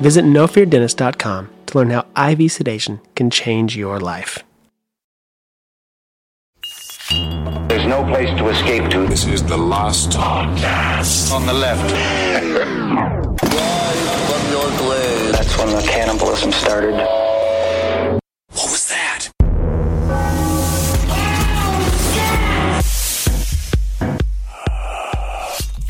[0.00, 4.44] Visit nofeardentist.com to learn how IV sedation can change your life.
[7.68, 9.06] There's no place to escape to.
[9.06, 11.32] This is the last podcast.
[11.32, 11.94] On the left.
[15.32, 17.27] That's when the cannibalism started.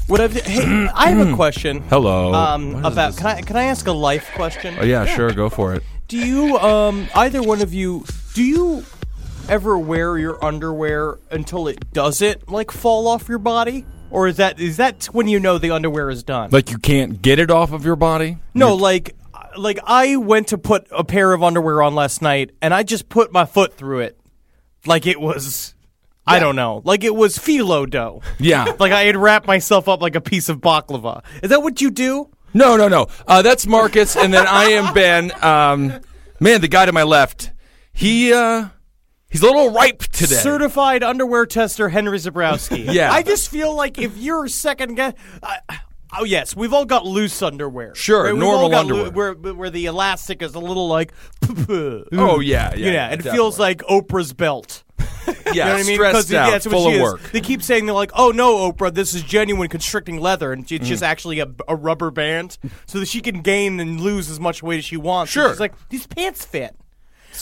[0.08, 1.82] What I've, hey, I have a question.
[1.82, 2.32] Hello.
[2.32, 4.74] Um, about can I can I ask a life question?
[4.80, 5.82] Oh yeah, sure, go for it.
[6.08, 8.84] Do you um either one of you do you
[9.50, 13.84] ever wear your underwear until it doesn't like fall off your body?
[14.10, 16.48] Or is that is that when you know the underwear is done?
[16.52, 18.38] Like you can't get it off of your body?
[18.54, 19.14] no, like
[19.58, 23.10] like I went to put a pair of underwear on last night and I just
[23.10, 24.18] put my foot through it
[24.86, 25.74] like it was
[26.28, 28.22] I don't know, like it was phyllo dough.
[28.38, 28.66] Yeah.
[28.78, 31.22] Like I had wrapped myself up like a piece of baklava.
[31.42, 32.30] Is that what you do?
[32.54, 33.08] No, no, no.
[33.26, 35.32] Uh, that's Marcus, and then I am Ben.
[35.44, 36.00] Um,
[36.40, 37.52] man, the guy to my left,
[37.92, 38.68] he uh,
[39.30, 40.36] he's a little ripe today.
[40.36, 42.84] Certified underwear tester Henry Zabrowski.
[42.92, 43.12] Yeah.
[43.12, 45.14] I just feel like if you're second guess.
[46.16, 47.94] Oh, yes, we've all got loose underwear.
[47.94, 48.24] Sure?
[48.32, 49.34] We've normal all got underwear.
[49.34, 51.12] where, where the elastic is a little like.
[51.70, 52.90] Oh yeah, yeah.
[52.90, 54.84] Yeah, it feels like Oprah's belt.
[55.28, 55.94] yeah, You know what I mean?
[55.96, 57.02] stressed yeah, out, that's what full she of is.
[57.02, 57.30] work.
[57.32, 60.84] They keep saying they're like, "Oh no, Oprah, this is genuine constricting leather," and it's
[60.84, 60.88] Mm.
[60.88, 64.62] just actually a, a rubber band, so that she can gain and lose as much
[64.62, 65.30] weight as she wants.
[65.36, 65.50] And Sure.
[65.52, 66.74] she's like, "These pants fit."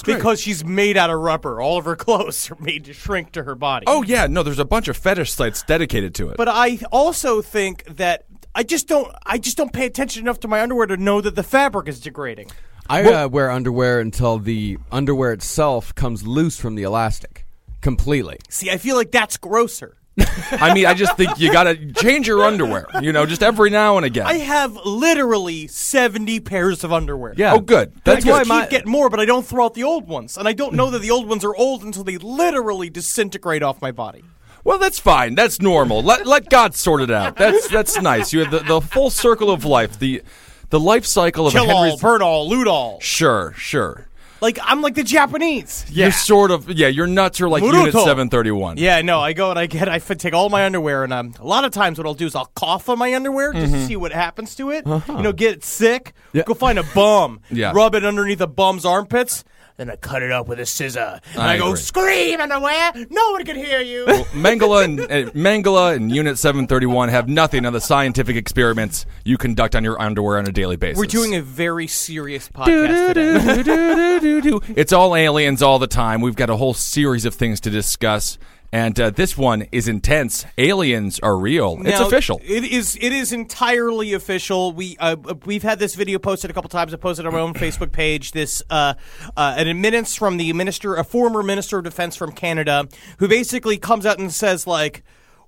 [0.02, 0.16] great.
[0.16, 1.58] Because she's made out of rubber.
[1.60, 3.84] All of her clothes are made to shrink to her body.
[3.86, 6.36] Oh yeah, no, there's a bunch of fetish sites dedicated to it.
[6.36, 8.24] But I also think that
[8.54, 11.34] I just don't I just don't pay attention enough to my underwear to know that
[11.34, 12.50] the fabric is degrading.
[12.90, 17.45] I uh, wear underwear until the underwear itself comes loose from the elastic
[17.86, 18.40] completely.
[18.48, 19.96] See, I feel like that's grosser.
[20.50, 22.86] I mean, I just think you gotta change your underwear.
[23.00, 24.26] You know, just every now and again.
[24.26, 27.34] I have literally 70 pairs of underwear.
[27.36, 27.52] Yeah.
[27.54, 27.92] oh, good.
[28.02, 28.42] That's why I good.
[28.44, 30.36] keep my- getting more, but I don't throw out the old ones.
[30.36, 33.80] And I don't know that the old ones are old until they literally disintegrate off
[33.80, 34.24] my body.
[34.64, 35.36] Well, that's fine.
[35.36, 36.02] That's normal.
[36.02, 37.36] Let let God sort it out.
[37.36, 38.32] That's that's nice.
[38.32, 39.96] You have the, the full circle of life.
[39.96, 40.22] The
[40.70, 42.00] the life cycle of a Kill all, Henry's.
[42.00, 42.98] burn all, loot all.
[43.00, 44.08] Sure, sure.
[44.40, 45.84] Like, I'm like the Japanese.
[45.88, 46.88] You're sort of yeah.
[46.88, 47.86] Your nuts are like Muruto.
[47.86, 48.76] Unit Seven Thirty One.
[48.76, 51.46] Yeah, no, I go and I get, I take all my underwear, and um, a
[51.46, 53.74] lot of times what I'll do is I'll cough on my underwear just Mm-hmm.
[53.82, 54.86] to see what happens to it.
[54.86, 56.12] You know, get it sick.
[56.44, 57.40] Go find a bum.
[57.50, 57.72] Yeah.
[57.74, 59.42] Rub it underneath a bum's armpits.
[59.76, 61.20] Then I cut it up with a scissor.
[61.34, 61.80] And I, I go, agree.
[61.80, 62.92] scream underwear.
[63.10, 64.06] No one can hear you.
[64.32, 69.04] Mengele and uh, Mengele and Unit Seven Thirty One have nothing on the scientific experiments
[69.24, 70.98] you conduct on your underwear on a daily basis.
[70.98, 74.60] We're doing a very serious podcast today.
[74.76, 76.20] It's all aliens all the time.
[76.20, 78.38] We've got a whole series of things to discuss.
[78.72, 80.44] And uh, this one is intense.
[80.58, 81.78] Aliens are real.
[81.84, 82.40] it's official.
[82.44, 82.96] It is.
[83.00, 84.72] It is entirely official.
[84.72, 86.92] We uh, we've had this video posted a couple times.
[86.92, 88.32] I posted on my own Facebook page.
[88.32, 88.94] This uh,
[89.36, 92.86] uh, an admittance from the minister, a former minister of defense from Canada,
[93.18, 95.02] who basically comes out and says like.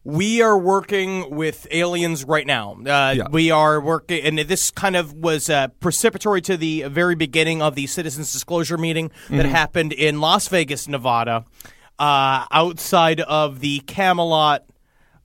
[0.05, 2.75] We are working with aliens right now.
[2.87, 3.25] Uh, Yeah.
[3.31, 7.75] We are working, and this kind of was uh, precipitory to the very beginning of
[7.75, 9.51] the citizens disclosure meeting that Mm-hmm.
[9.51, 11.45] happened in Las Vegas, Nevada,
[11.99, 14.65] uh, outside of the Camelot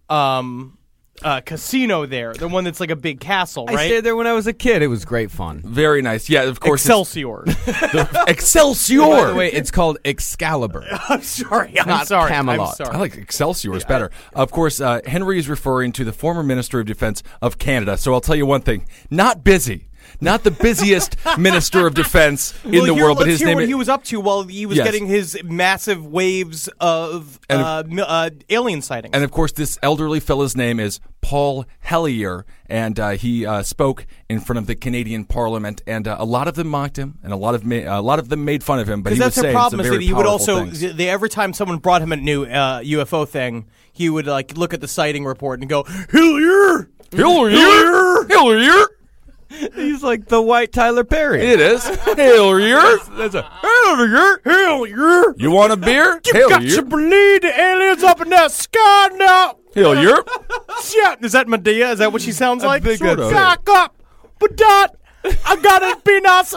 [0.09, 0.77] um,
[1.21, 3.85] uh, casino there, the one that's like a big castle, I right?
[3.85, 4.81] stayed there when I was a kid.
[4.81, 5.61] It was great fun.
[5.63, 6.29] Very nice.
[6.29, 6.81] Yeah, of course.
[6.83, 7.43] Excelsior.
[7.47, 8.99] it's- Excelsior.
[9.01, 10.85] By the way, it's called Excalibur.
[11.09, 11.79] I'm sorry.
[11.79, 12.29] I'm Not sorry.
[12.31, 12.69] Camelot.
[12.69, 12.95] I'm sorry.
[12.95, 14.11] I like Excelsior is better.
[14.33, 17.97] Of course, uh, Henry is referring to the former Minister of Defense of Canada.
[17.97, 19.87] So I'll tell you one thing: not busy.
[20.21, 23.69] Not the busiest minister of defense in Well, the world, but his name what is
[23.69, 24.85] he was up to while he was Yes.
[24.85, 29.13] getting his massive waves of And- uh, uh, alien sightings.
[29.13, 34.05] And of course, this elderly fellow's name is Paul Hellyer, and uh, he uh, spoke
[34.29, 37.31] in front of the Canadian Parliament, and uh, a lot of them mocked him, and
[37.31, 39.01] a lot of ma- a lot of them made fun of him.
[39.03, 41.53] But Because he that's was the problem is that he would also they, every time
[41.53, 45.23] someone brought him a new uh, UFO thing, he would like look at the sighting
[45.23, 48.85] report and go Hillier, Hellier, Hellier.
[49.75, 51.41] He's like the white Tyler Perry.
[51.41, 53.17] It is Hellier.
[53.17, 54.41] That's a Hellier.
[54.43, 55.35] Hillier.
[55.37, 56.19] You want a beer?
[56.25, 59.57] You got to believe the aliens up in that sky now.
[59.75, 60.25] Hellier.
[60.95, 61.93] Yeah, is that Madea?
[61.93, 62.83] Is that what she sounds like?
[62.83, 63.31] think that's it.
[63.31, 63.95] Back up,
[64.39, 64.89] but that
[65.45, 66.55] I gotta be nice.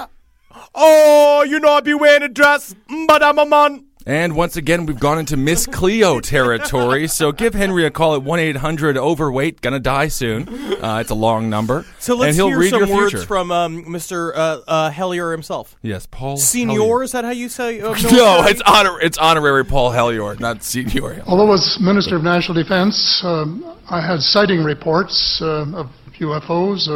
[0.75, 2.75] Oh, you know I be wearing a dress,
[3.07, 3.86] but I'm a man.
[4.09, 7.09] And once again, we've gone into Miss Cleo territory.
[7.09, 9.61] So give Henry a call at one eight hundred overweight.
[9.61, 10.49] Gonna die soon.
[10.49, 11.85] Uh, it's a long number.
[11.99, 13.27] So let's and he'll hear read some words future.
[13.27, 14.31] from um, Mr.
[14.33, 15.75] Uh, uh, Hellyer himself.
[15.83, 16.37] yes, Paul.
[16.37, 17.03] Senior, Hellyer.
[17.03, 17.81] is that how you say?
[17.81, 18.51] Uh, No, military?
[18.53, 19.01] it's honor.
[19.01, 21.23] It's honorary Paul Hellyer, not senior.
[21.27, 26.89] Although as Minister of National Defense, um, I had sighting reports uh, of UFOs.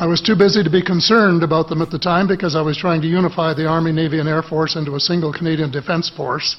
[0.00, 2.78] I was too busy to be concerned about them at the time because I was
[2.78, 6.56] trying to unify the Army, Navy, and Air Force into a single Canadian Defense Force.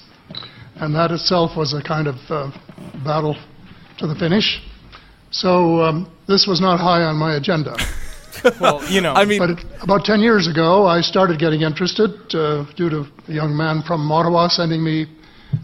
[0.76, 2.52] And that itself was a kind of uh,
[3.04, 3.36] battle
[3.98, 4.62] to the finish.
[5.32, 7.76] So um, this was not high on my agenda.
[8.62, 9.14] well, you know.
[9.14, 13.08] I mean, But it, about 10 years ago, I started getting interested uh, due to
[13.28, 15.08] a young man from Ottawa sending me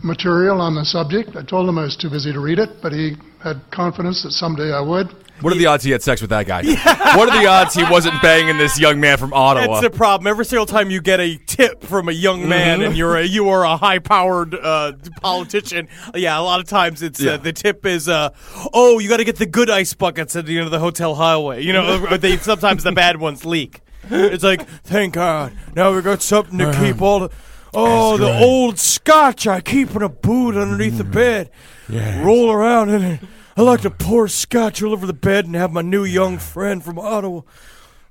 [0.03, 1.35] material on the subject.
[1.35, 4.31] I told him I was too busy to read it, but he had confidence that
[4.31, 5.13] someday I would.
[5.41, 6.63] What are the odds he had sex with that guy?
[7.17, 9.79] What are the odds he wasn't banging this young man from Ottawa?
[9.79, 10.27] That's the problem.
[10.27, 13.49] Every single time you get a tip from a young man and you're a you
[13.49, 17.33] are a high powered uh, politician, yeah, a lot of times it's Yeah.
[17.33, 18.29] uh, the tip is, uh,
[18.73, 21.15] oh, you got to get the good ice buckets at the end of the hotel
[21.15, 21.63] highway.
[21.63, 23.81] You know, or they sometimes the bad ones leak.
[24.09, 27.29] It's like, thank God, now we got something to keep all the.
[27.73, 31.51] Oh, the old scotch I keep in a boot underneath the bed.
[31.89, 33.19] Roll around in it.
[33.57, 36.83] I like to pour scotch all over the bed and have my new young friend
[36.83, 37.41] from Ottawa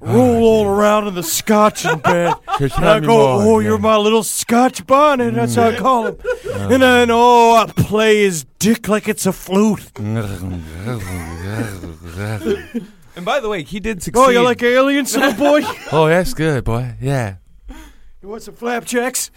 [0.00, 2.34] roll ah, all around in the scotch in bed.
[2.60, 5.34] and I go, oh, you're my little scotch bonnet.
[5.34, 5.78] That's how I mm.
[5.78, 6.16] call him.
[6.48, 6.68] Ah.
[6.68, 9.92] And then, oh, I play his dick like it's a flute.
[13.16, 14.22] And by the way, he did oh, succeed.
[14.22, 15.62] Oh, you're like aliens, little boy?
[15.90, 16.96] oh, that's good, boy.
[17.00, 17.36] Yeah.
[18.20, 19.30] You want some flapjacks?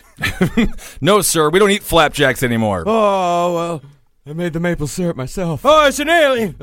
[1.00, 2.84] No, sir, we don't eat flapjacks anymore.
[2.86, 3.82] Oh, well.
[4.30, 5.62] I made the maple syrup myself.
[5.64, 6.56] Oh, it's an alien.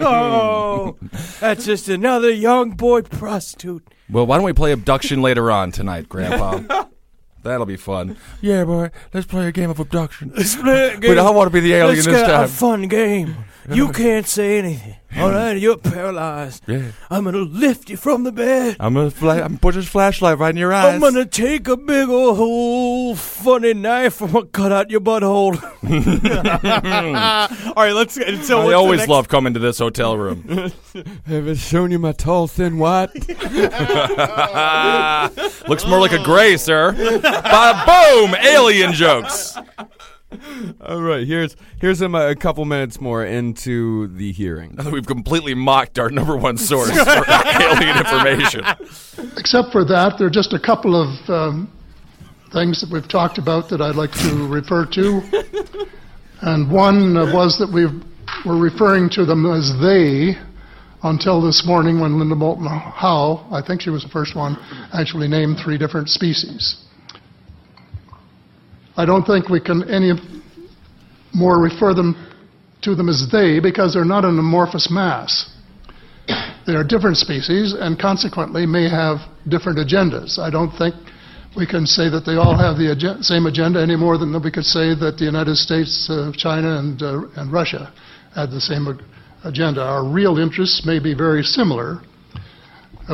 [0.00, 0.96] oh,
[1.40, 3.82] that's just another young boy prostitute.
[4.08, 6.84] Well, why don't we play abduction later on tonight, Grandpa?
[7.42, 8.16] That'll be fun.
[8.40, 8.92] Yeah, boy.
[9.12, 10.28] Let's play a game of abduction.
[10.28, 13.34] But But I want to be the alien Let's this get a fun game.
[13.70, 14.96] You can't say anything.
[15.16, 16.62] All right, you're paralyzed.
[16.66, 16.92] Yeah.
[17.10, 18.76] I'm gonna lift you from the bed.
[18.78, 20.94] I'm gonna fla- I'm put this flashlight right in your eyes.
[20.94, 24.20] I'm gonna take a big old funny knife.
[24.20, 25.56] I'm gonna cut out your butthole.
[27.76, 28.14] All right, let's.
[28.14, 30.42] So I what's the always next- love coming to this hotel room.
[31.26, 33.10] Have I shown you my tall, thin white?
[35.68, 36.92] Looks more like a gray, sir.
[36.92, 38.34] Ba- boom!
[38.36, 39.56] Alien jokes.
[40.80, 44.74] All right, here's here's him a, a couple minutes more into the hearing.
[44.74, 48.64] Now that we've completely mocked our number one source for alien information.
[49.38, 51.72] Except for that, there are just a couple of um,
[52.52, 55.22] things that we've talked about that I'd like to refer to.
[56.40, 57.86] And one uh, was that we
[58.46, 60.38] were referring to them as they
[61.02, 64.56] until this morning when Linda Moulton Howe, I think she was the first one,
[64.92, 66.84] actually named three different species.
[68.98, 70.12] I don't think we can any
[71.32, 72.16] more refer them
[72.82, 75.48] to them as they because they're not an amorphous mass.
[76.66, 80.38] They are different species and consequently may have different agendas.
[80.40, 80.96] I don't think
[81.56, 84.50] we can say that they all have the agen- same agenda any more than we
[84.50, 87.92] could say that the United States, uh, China, and, uh, and Russia
[88.34, 89.02] had the same ag-
[89.44, 89.80] agenda.
[89.80, 92.00] Our real interests may be very similar,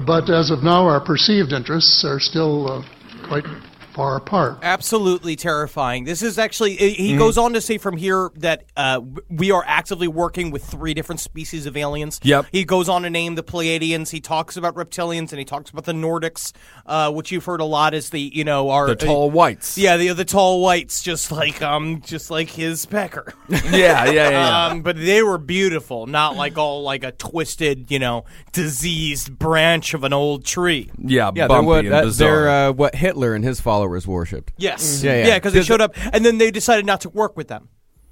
[0.07, 2.83] but as of now, our perceived interests are still uh,
[3.29, 3.45] quite
[3.95, 4.59] far apart.
[4.63, 6.05] Absolutely terrifying.
[6.05, 10.09] This is actually, he goes on to say from here that uh, we are actively
[10.09, 12.21] working with three different species of aliens.
[12.25, 12.47] Yep.
[12.51, 14.11] He goes on to name the Pleiadians.
[14.11, 16.53] He talks about reptilians and he talks about the Nordics,
[16.87, 18.89] uh, which you've heard a lot as the, you know, our.
[18.89, 19.79] The tall whites.
[19.79, 23.33] yeah, the the tall whites, just like um, just like his pecker.
[23.65, 24.31] Yeah, yeah, yeah.
[24.31, 24.67] yeah.
[24.67, 29.95] Um, but they were beautiful, not like all like a twisted, you know, diseased branch
[29.95, 30.91] of an old tree.
[30.99, 32.29] yeah, Yeah, they're what and that- bizarre.
[32.43, 34.53] they're uh, what Hitler and his followers worshipped.
[34.57, 35.03] Yes.
[35.03, 35.27] Yeah, yeah.
[35.27, 37.69] Yeah, because they showed up, and then they decided not to work with them.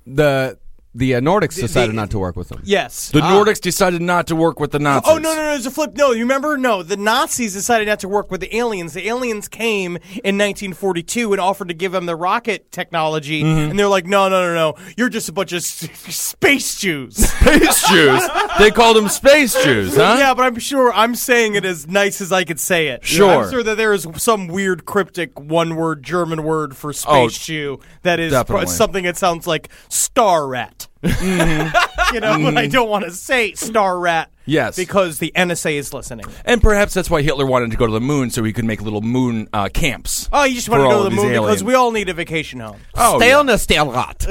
[0.06, 0.58] The
[0.94, 2.60] The uh, Nordics decided not to work with them.
[2.64, 3.10] Yes.
[3.10, 5.10] The Nordics decided not to work with the Nazis.
[5.10, 5.46] Oh no no no!
[5.52, 5.96] There's a flip.
[5.96, 6.58] No, you remember?
[6.58, 8.92] No, the Nazis decided not to work with the aliens.
[8.92, 13.70] The aliens came in 1942 and offered to give them the rocket technology, Mm-hmm.
[13.70, 14.84] and they're like, "No, no, no, no!
[14.98, 18.22] You're just a bunch of space Jews." Space Jews.
[18.58, 20.16] They called them Space Jews, huh?
[20.18, 23.04] Yeah, but I'm sure I'm saying it as nice as I could say it.
[23.04, 23.44] Sure.
[23.44, 27.80] I'm sure that there is some weird cryptic one-word German word for space Oh, Jew
[28.02, 28.66] that is definitely.
[28.68, 30.81] something that sounds like star rat.
[31.02, 32.14] Mm-hmm.
[32.14, 34.28] you know, but I don't want to say star rat.
[34.44, 34.74] Yes.
[34.74, 36.26] because the NSA is listening.
[36.44, 38.82] And perhaps that's why Hitler wanted to go to the moon so he could make
[38.82, 40.28] little moon uh, camps.
[40.32, 41.92] Oh, you just for want to all go to the these moon because we all
[41.92, 42.80] need a vacation home.
[42.96, 43.38] Oh, Stay yeah.
[43.38, 44.26] on the Stahlrat.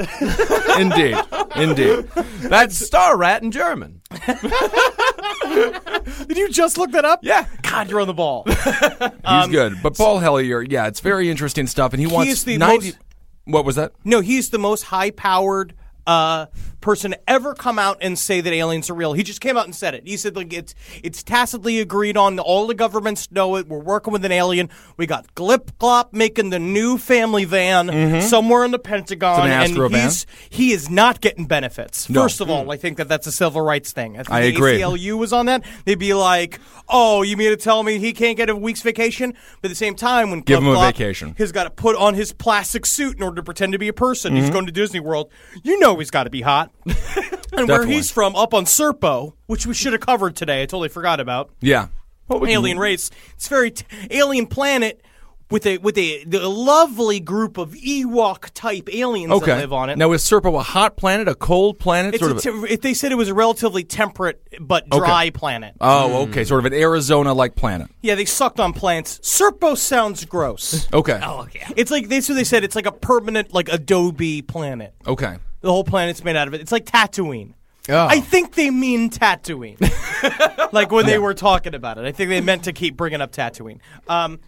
[0.78, 1.16] indeed,
[1.56, 2.10] indeed.
[2.50, 4.02] That's Star Rat in German.
[6.26, 7.20] Did you just look that up?
[7.22, 7.46] Yeah.
[7.62, 8.44] God, you're on the ball.
[8.46, 9.76] He's good.
[9.82, 12.98] But Paul Hellyer, yeah, it's very interesting stuff, and he, wants is the 90 most-
[13.44, 13.92] What was that?
[14.04, 15.74] no, he's the most high-powered
[16.06, 16.46] uh,
[16.82, 19.14] person ever come out and say that aliens are real.
[19.14, 20.06] He just came out and said it.
[20.06, 22.38] He said like it's it's tacitly agreed on.
[22.38, 23.68] All the governments know it.
[23.68, 24.68] We're working with an alien.
[24.96, 29.76] We got Glip Glop making the new family van somewhere in the Pentagon, Mm-hmm.
[29.76, 32.10] An and he's he is not getting benefits.
[32.10, 32.22] No.
[32.22, 34.18] First of all, I think that that's a civil rights thing.
[34.28, 34.80] I, agree.
[34.80, 35.64] ACLU was on that.
[35.84, 39.32] They'd be like, "Oh, you mean to tell me he can't get a week's vacation?"
[39.60, 41.34] But at the same time, when Give Glip him a Glop vacation.
[41.38, 43.92] has got to put on his plastic suit in order to pretend to be a
[43.92, 44.32] person.
[44.32, 44.42] Mm-hmm.
[44.42, 45.30] He's going to Disney World.
[45.62, 46.71] You know he's got to be hot.
[46.86, 46.96] and
[47.52, 47.94] where Definitely.
[47.94, 50.62] he's from, up on Serpo, which we should have covered today.
[50.62, 51.50] I totally forgot about.
[51.60, 51.88] Yeah.
[52.30, 53.10] Alien race.
[53.34, 55.02] It's very t- alien planet
[55.50, 59.46] with a with a, the lovely group of Ewok type aliens Okay.
[59.46, 59.98] that live on it.
[59.98, 62.14] Now, is Serpo a hot planet, a cold planet?
[62.14, 65.28] it's sort a of te- it- they said it was a relatively temperate but dry
[65.28, 65.74] planet.
[65.82, 66.44] oh, okay.
[66.44, 67.88] Sort of an Arizona like planet.
[68.00, 69.18] yeah, they sucked on plants.
[69.18, 70.90] Serpo sounds gross.
[70.90, 71.20] Okay.
[71.22, 71.68] Oh, yeah.
[71.76, 74.94] It's like they so they said it's like a permanent like Adobe planet.
[75.06, 75.36] Okay.
[75.62, 76.60] The whole planet's made out of it.
[76.60, 77.54] It's like Tatooine.
[77.88, 78.06] Oh.
[78.06, 79.80] I think they mean Tatooine.
[80.72, 82.04] like when they were talking about it.
[82.04, 83.80] I think they meant to keep bringing up Tatooine.
[84.08, 84.38] Um,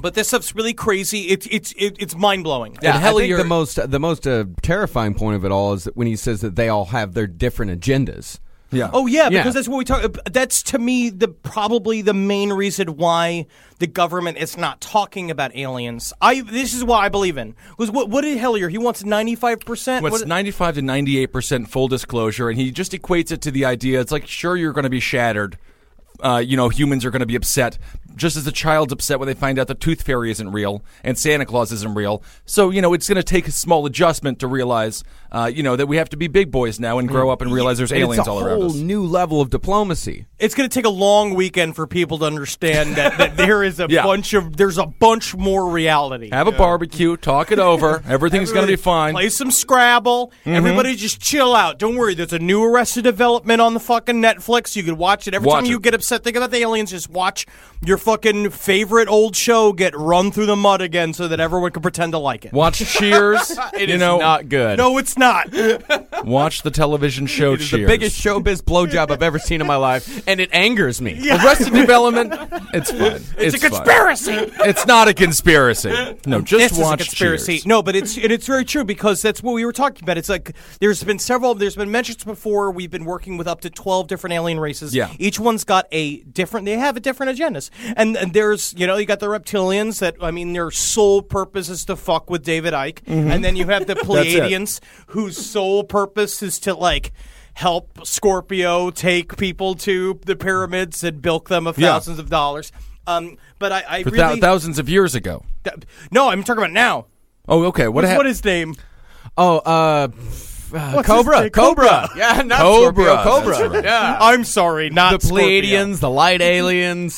[0.00, 1.22] but this stuff's really crazy.
[1.28, 2.76] It's it's it, it's mind blowing.
[2.82, 5.84] Yeah, And I think the most the most uh, terrifying point of it all is
[5.84, 8.38] that when he says that they all have their different agendas.
[8.72, 8.90] Yeah.
[8.92, 9.40] Oh yeah, Yeah.
[9.40, 10.16] because that's what we talk.
[10.30, 13.46] That's to me the probably the main reason why
[13.78, 16.12] the government is not talking about aliens.
[16.20, 17.54] I this is what I believe in.
[17.78, 18.68] Was what what did Hellyer?
[18.68, 20.02] He wants ninety five percent.
[20.02, 24.00] What's 95 to 98 percent full disclosure, and he just equates it to the idea.
[24.00, 25.58] It's like, sure, you're going to be shattered.
[26.20, 27.78] Uh, you know, humans are going to be upset,
[28.16, 31.18] just as a child's upset when they find out the Tooth Fairy isn't real and
[31.18, 32.22] Santa Claus isn't real.
[32.46, 35.76] So, you know, it's going to take a small adjustment to realize, uh, you know,
[35.76, 38.00] that we have to be big boys now and grow up and realize there's And
[38.00, 38.74] aliens it's a all whole around us.
[38.74, 40.26] new level of diplomacy.
[40.38, 43.80] It's going to take a long weekend for people to understand that, that there is
[43.80, 44.02] a Yeah.
[44.02, 46.30] bunch of there's a bunch more reality.
[46.30, 48.02] Have a barbecue, talk it over.
[48.08, 49.14] Everything's going to be fine.
[49.14, 50.32] Play some Scrabble.
[50.44, 51.78] Everybody just chill out.
[51.78, 52.14] Don't worry.
[52.14, 54.74] There's a new Arrested Development on the fucking Netflix.
[54.76, 55.82] You can watch it every Watch time you it.
[55.82, 56.90] get upset thinking about the aliens.
[56.90, 57.46] Just watch
[57.84, 61.82] your fucking favorite old show get run through the mud again, so that everyone can
[61.82, 62.52] pretend to like it.
[62.52, 63.58] Watch Cheers.
[63.76, 64.78] It you is know, not good.
[64.78, 65.52] No, it's not.
[66.24, 67.80] watch the television show it is Cheers.
[67.82, 71.28] the biggest showbiz blowjob I've ever seen in my life, and it angers me.
[71.30, 72.32] Arrested Development.
[72.72, 73.22] It's fun.
[73.38, 73.70] It's, a fun.
[73.70, 74.32] conspiracy.
[74.60, 75.90] It's not a conspiracy.
[76.26, 77.54] No, just this is a watch conspiracy.
[77.54, 77.66] Cheers.
[77.66, 80.16] No, but it's and it's very true because that's what we were talking about.
[80.16, 81.54] It's like there's been several.
[81.54, 82.70] There's been mentions before.
[82.70, 84.94] We've been working with up to twelve different alien races.
[84.94, 85.12] Yeah.
[85.18, 86.66] each one's got a different.
[86.66, 90.16] They have a different agendas, and, and there's you know you got the reptilians that
[90.20, 93.86] I mean their sole purpose is to fuck with David Icke, and then you have
[93.88, 94.10] the Mm-hmm.
[94.12, 97.12] Pleiadians whose sole purpose is to like.
[97.54, 101.92] Help Scorpio take people to the pyramids and bilk them of Yeah.
[101.92, 102.70] thousands of dollars.
[103.06, 105.42] Um, but I, I For really thousands of years ago.
[106.10, 107.06] no, I'm talking about now.
[107.48, 107.88] Oh, okay.
[107.88, 108.74] What What's what his name?
[109.38, 110.08] Oh, uh,
[110.74, 111.48] uh, Cobra.
[111.48, 113.84] Cobra, yeah, not Cobra, Cobra, right.
[113.84, 114.18] yeah.
[114.20, 115.28] I'm sorry, not the.
[115.28, 117.14] Pleiadians, the light aliens.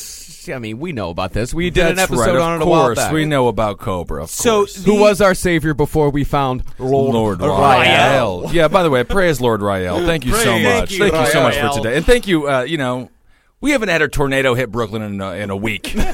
[0.47, 1.53] I mean, we know about this.
[1.53, 2.97] We did an episode right, on it a while course.
[2.97, 3.11] back.
[3.11, 4.23] We know about Cobra.
[4.23, 4.83] Of So course.
[4.85, 8.41] Who was our savior before we found Lord, Lord Rael?
[8.43, 8.53] Rael.
[8.53, 10.05] Yeah, by the way, praise Lord Rael.
[10.05, 10.63] Thank you so Praise.
[10.63, 10.89] much.
[10.89, 11.71] Thank you, Thank you so much Rael.
[11.73, 11.97] for today.
[11.97, 13.09] And thank you, uh, you know,
[13.61, 15.93] we haven't had a tornado hit Brooklyn in a, in a week.
[15.97, 16.05] and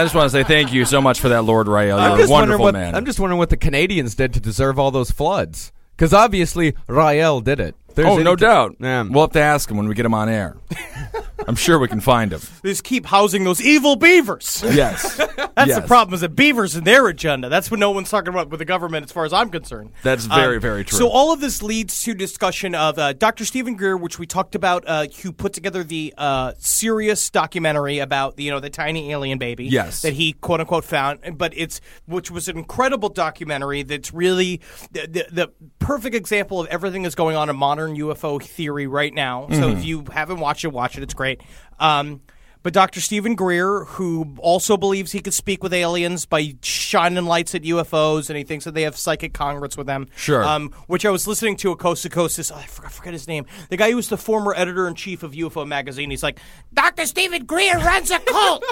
[0.00, 1.98] I just want to say thank you so much for that, Lord Rael.
[1.98, 2.94] You're I'm a just wondering wonderful what man.
[2.96, 5.70] I'm just wondering what the Canadians did to deserve all those floods.
[5.96, 7.76] Because obviously Rael did it.
[7.94, 8.76] There's oh, no any- doubt.
[8.80, 9.02] Yeah.
[9.02, 10.56] We'll have to ask him when we get him on air.
[11.46, 12.40] I'm sure we can find him.
[12.62, 14.64] They just keep housing those evil beavers.
[14.66, 15.16] Yes.
[15.54, 15.80] That's Yes.
[15.82, 17.48] the problem is that beavers and their agenda.
[17.48, 19.90] That's what no one's talking about with the government, as far as I'm concerned.
[20.02, 20.98] That's very, very true.
[20.98, 23.44] So all of this leads to discussion of uh, Dr.
[23.44, 28.38] Steven Greer, which we talked about, uh, who put together the uh, serious documentary about
[28.38, 29.66] you know the tiny alien baby.
[29.66, 30.02] Yes.
[30.02, 33.82] that he quote unquote found, but it's which was an incredible documentary.
[33.82, 34.60] That's really
[34.92, 39.12] the, the, the perfect example of everything that's going on in modern UFO theory right
[39.14, 39.46] now.
[39.50, 39.78] So Mm-hmm.
[39.78, 41.02] if you haven't watched it, watch it.
[41.02, 41.40] It's great.
[41.78, 42.20] Um,
[42.62, 43.02] but Dr.
[43.02, 48.30] Steven Greer, who also believes he could speak with aliens by shining lights at UFOs,
[48.30, 50.08] and he thinks that they have psychic congress with them.
[50.16, 50.42] Sure.
[50.42, 52.38] Um, which I was listening to a coast to coast.
[52.38, 53.44] This oh, I, forgot, I forget his name.
[53.68, 56.08] The guy who was the former editor in chief of UFO magazine.
[56.08, 56.38] He's like,
[56.72, 57.04] Dr.
[57.04, 58.64] Steven Greer runs a cult.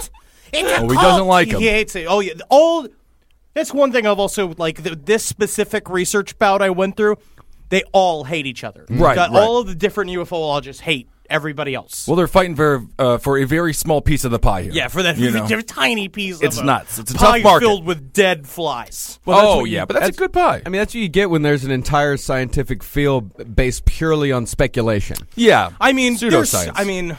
[0.54, 1.60] It's a Oh, he cult." doesn't like him.
[1.60, 2.06] He hates it.
[2.08, 2.32] Oh yeah.
[2.48, 2.88] All.
[3.54, 7.16] That's one thing I've also like the, this specific research bout I went through.
[7.72, 8.84] They all hate each other.
[8.90, 9.42] Right, Got- right.
[9.42, 12.06] All of the different UFOologists hate everybody else.
[12.06, 14.72] Well, they're fighting for uh, for a very small piece of the pie here.
[14.72, 15.60] Yeah, for that You know?
[15.62, 16.98] tiny piece It's of a nuts.
[16.98, 17.64] It's a pie tough market.
[17.64, 19.18] filled with dead flies.
[19.24, 20.60] Well, oh what you- yeah, but that's, a good pie.
[20.66, 24.44] I mean, that's what you get when there's an entire scientific field based purely on
[24.44, 25.16] speculation.
[25.34, 26.72] yeah, I mean, there's, pseudoscience.
[26.74, 27.16] I mean,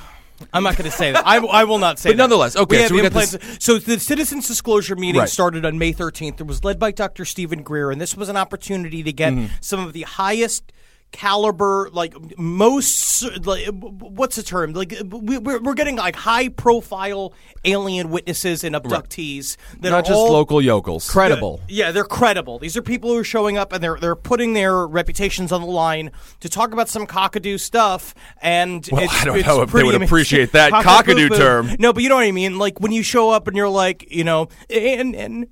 [0.53, 1.25] I'm not going to say that.
[1.25, 2.23] I, I will not say But that.
[2.23, 5.29] nonetheless, okay, We so we got implants- So the Citizens Disclosure meeting Right.
[5.29, 6.41] started on May 13th.
[6.41, 7.25] It was led by Dr.
[7.25, 9.53] Steven Greer, and this was an opportunity to get Mm-hmm.
[9.62, 10.71] some of the highest
[11.13, 17.34] caliber like most like what's the term like we, we're, we're getting like high profile
[17.65, 21.10] alien witnesses and abductees that not are just all local yokels.
[21.10, 21.62] Credible.
[21.67, 22.60] yeah, they're credible.
[22.60, 25.67] These are people who are showing up and they're they're putting their reputations on the
[25.67, 28.13] line to talk about some cockadoo stuff.
[28.41, 31.75] And Well, it's, I don't it's know if they would appreciate that cockadoo Cockadoo term.
[31.79, 32.58] No, but you know what I mean.
[32.58, 35.48] Like when you show up and you're like, you know, and and.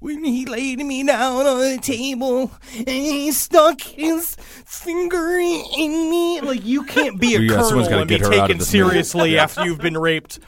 [0.00, 4.36] When he laid me down on the table and he stuck his
[4.66, 8.20] finger in me, like you can't be a Yeah, someone's colonel gotta and be get
[8.20, 8.88] her out of taken this movie.
[8.90, 10.40] seriously after you've been raped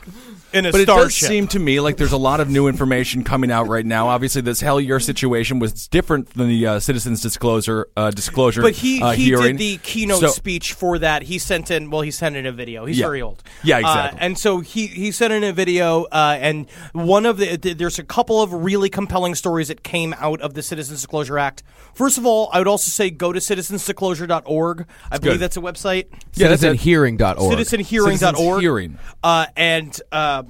[0.55, 3.25] in a But it does seem to me like there's a lot of new information
[3.25, 4.09] coming out right now.
[4.09, 8.61] Obviously, this hell Hellyer situation was different than the uh, Citizens Disclosure uh, disclosure.
[8.63, 9.57] But he uh, he hearing.
[9.57, 11.23] did the keynote So- speech for that.
[11.23, 12.87] He sent in well, he sent in a video.
[12.87, 13.07] He's Yeah.
[13.07, 13.43] very old.
[13.63, 14.19] Yeah, Uh, exactly.
[14.21, 17.99] and so he he sent in a video, uh, and one of the th- there's
[17.99, 21.63] a couple of really compelling stories that came out of the Citizens Disclosure Act.
[21.95, 24.87] First of all, I would also say go to citizensdisclosure.org.
[25.11, 25.41] I believe good.
[25.41, 26.07] that's a website.
[26.35, 26.77] Yeah, that's it.
[26.79, 27.39] Citizenhearing.org.
[27.59, 28.19] Citizenhearing.org.
[28.19, 28.99] Citizens Hearing.
[29.23, 30.43] Uh, and uh,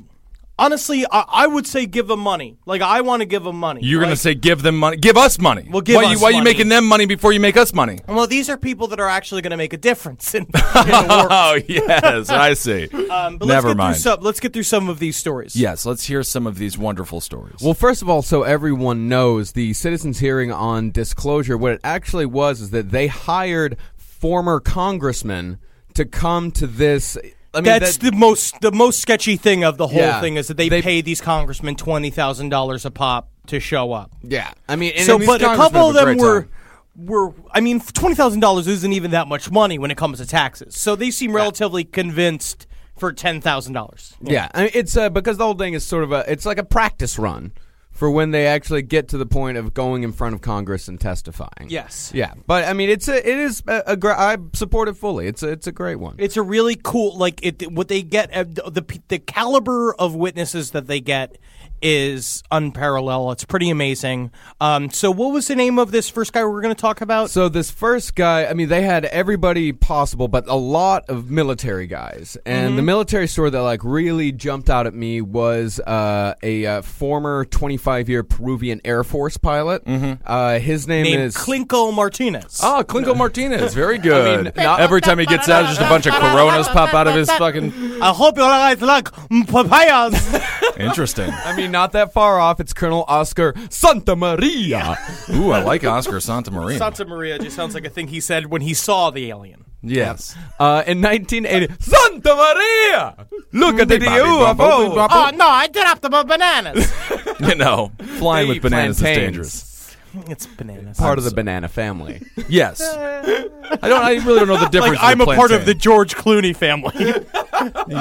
[0.58, 2.58] honestly, I, I would say give them money.
[2.66, 3.80] Like I want to give them money.
[3.82, 5.66] You're gonna say give them money, give us money.
[5.70, 8.00] Well, give why, us you, why you making them money before you make us money?
[8.08, 11.06] Well, these are people that are actually going to make a difference in, in the
[11.08, 11.28] world.
[11.30, 12.88] Oh yes, I see.
[13.14, 13.96] Um, but Never let's get mind.
[13.96, 15.54] Some, let's get through some of these stories.
[15.54, 17.60] Yes, let's hear some of these wonderful stories.
[17.60, 22.26] Well, first of all, so everyone knows, the citizens' hearing on disclosure, what it actually
[22.26, 25.58] was is that they hired former congressmen
[25.94, 27.16] to come to this.
[27.54, 30.20] I mean, That's that- the most the most sketchy thing of the whole Yeah.
[30.20, 33.92] thing is that they, They- paid these congressmen twenty thousand dollars a pop to show
[33.92, 34.10] up.
[34.22, 34.50] yeah.
[34.68, 36.50] I mean, and so, but a couple of them were time.
[36.96, 37.32] were.
[37.52, 40.74] I mean, twenty thousand dollars isn't even that much money when it comes to taxes.
[40.76, 44.14] So they seem relatively convinced for ten thousand dollars.
[44.22, 46.58] Yeah, I mean, it's uh, because the whole thing is sort of a it's like
[46.58, 47.52] a practice run
[47.94, 51.00] for when they actually get to the point of going in front of Congress and
[51.00, 51.68] testifying.
[51.68, 52.10] Yes.
[52.12, 55.28] Yeah, but I mean, it's a it is a, I support it fully.
[55.28, 56.16] It's a, it's a great one.
[56.18, 57.70] It's a really cool like it.
[57.70, 61.38] What they get, uh, the the caliber of witnesses that they get
[61.84, 63.32] is unparalleled.
[63.34, 64.32] It's pretty amazing.
[64.60, 67.28] Um, so, what was the name of this first guy we're going to talk about?
[67.30, 71.86] So this first guy, I mean, they had everybody possible, but a lot of military
[71.86, 72.36] guys.
[72.46, 72.76] And Mm-hmm.
[72.76, 77.44] the military story that like really jumped out at me was uh, a uh, former
[77.44, 79.82] 25 year Peruvian Air Force pilot.
[79.86, 82.60] Uh, his name named is Clinko Martinez.
[82.62, 84.44] Oh, Clinko Martinez, very good.
[84.46, 87.14] mean, not- Every time he gets out, just a bunch of Coronas pop out of
[87.14, 88.00] his fucking.
[88.00, 89.08] I hope you guys like
[89.46, 90.34] papayas.
[90.78, 91.30] Interesting.
[91.30, 92.60] I mean, not that far off.
[92.60, 94.96] It's Colonel Oscar Santa Maria.
[95.30, 96.78] Ooh, I like Oscar Santa Maria.
[96.78, 99.64] Santa Maria just sounds like a thing he said when he saw the alien.
[99.82, 100.36] yes.
[100.60, 103.26] Uh, in 1980, Santa Maria!
[103.52, 105.08] Look at the Bobby, Bobby, UFO!
[105.10, 106.90] Oh no, I dropped them on bananas.
[107.40, 109.96] You know, flying with bananas is dangerous.
[110.28, 110.96] it's bananas.
[110.96, 112.22] Part of the banana family.
[112.48, 112.80] Yes.
[112.80, 114.02] I don't.
[114.04, 115.02] I really don't know the difference.
[115.02, 115.74] like I'm a part of the.
[115.74, 116.92] George Clooney family.
[116.96, 117.12] You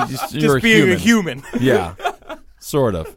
[0.08, 1.42] just, just you're being a a human.
[1.60, 1.96] Yeah.
[2.60, 3.14] Sort of.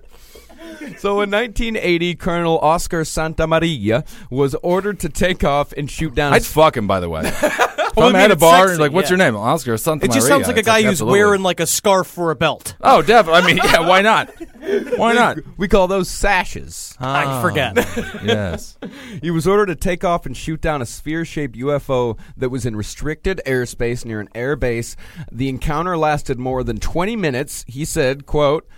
[0.98, 6.32] So in 1980, Colonel Oscar Santa Maria was ordered to take off and shoot down.
[6.32, 7.22] I'd a fuck him, by the way.
[7.96, 9.16] if Well, I I'm mean, at a it's bar sexy, like, what's yeah.
[9.16, 9.36] your name?
[9.36, 11.18] Oscar Santa It just sounds like a It's guy who's absolutely.
[11.18, 12.76] wearing like a scarf for a belt.
[12.82, 13.40] Oh, definitely.
[13.40, 13.80] I mean, yeah.
[13.80, 14.30] Why not?
[14.96, 15.38] Why not?
[15.56, 16.94] We call those sashes.
[16.98, 17.40] I ah.
[17.40, 17.76] forget.
[18.24, 18.76] yes.
[19.22, 22.66] He was ordered to take off and shoot down a sphere shaped UFO that was
[22.66, 24.94] in restricted airspace near an air base.
[25.32, 27.64] The encounter lasted more than 20 minutes.
[27.66, 28.68] He said, quote,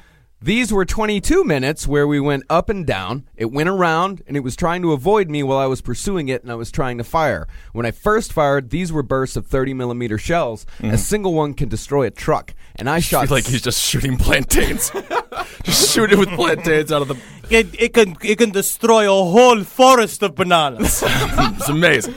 [0.40, 3.26] these were 22 minutes where we went up and down.
[3.36, 6.42] It went around and it was trying to avoid me while I was pursuing it
[6.42, 7.48] and I was trying to fire.
[7.72, 10.64] When I first fired, these were bursts of 30 millimeter shells.
[10.78, 10.96] A mm-hmm.
[10.96, 12.54] single one can destroy a truck.
[12.76, 14.90] And I I shot feel like he's just shooting plantains.
[15.64, 17.16] just shooting with plantains out of the.
[17.50, 21.02] It, it can it can destroy a whole forest of bananas.
[21.58, 22.14] It's amazing.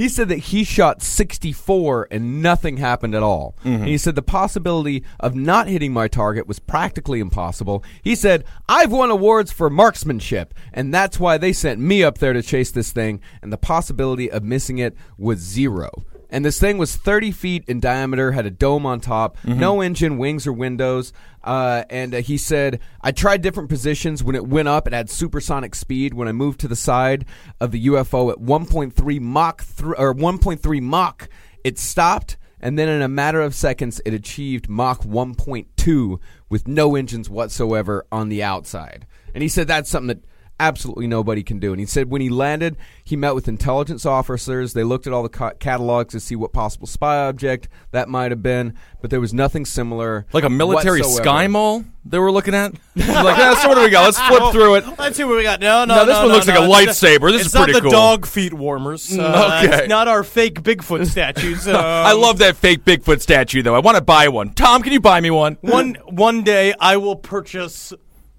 [0.00, 3.54] He said that he shot 64 and nothing happened at all.
[3.58, 3.82] Mm-hmm.
[3.82, 7.84] And he said the possibility of not hitting my target was practically impossible.
[8.02, 12.32] He said, I've won awards for marksmanship, and that's why they sent me up there
[12.32, 15.90] to chase this thing, and the possibility of missing it was zero.
[16.30, 20.16] And this thing was 30 feet in diameter, had a dome on top, no engine,
[20.16, 21.12] wings, or windows.
[21.42, 24.22] Uh, and uh, he said, I tried different positions.
[24.22, 26.14] When it went up, it had supersonic speed.
[26.14, 27.24] When I moved to the side
[27.60, 31.28] of the UFO at 1.3 Mach, th- or 1.3 Mach,
[31.64, 32.36] it stopped.
[32.60, 38.06] And then in a matter of seconds, it achieved Mach 1.2 with no engines whatsoever
[38.12, 39.06] on the outside.
[39.34, 40.24] And he said that's something that
[40.60, 41.72] absolutely nobody can do.
[41.72, 44.72] And he said when he landed, he met with intelligence officers.
[44.74, 48.30] They looked at all the ca- catalogs to see what possible spy object that might
[48.30, 50.26] have been, but there was nothing similar.
[50.32, 51.22] Like a military whatsoever.
[51.24, 52.72] sky mall they were looking at?
[52.96, 54.04] like, yeah, so what do we got?
[54.04, 54.84] Let's flip through it.
[54.98, 55.60] Let's see what we got.
[55.60, 57.30] No, no, No, this one looks like a no, it's lightsaber.
[57.30, 57.76] This it's is pretty cool.
[57.78, 59.18] It's not the dog feet warmers.
[59.18, 59.78] Uh, Okay.
[59.80, 61.66] It's not our fake Bigfoot statues.
[61.68, 63.74] I Um, love that fake Bigfoot statue, though.
[63.74, 64.50] I want to buy one.
[64.54, 65.58] Tom, can you buy me one?
[65.60, 67.92] one one day I will purchase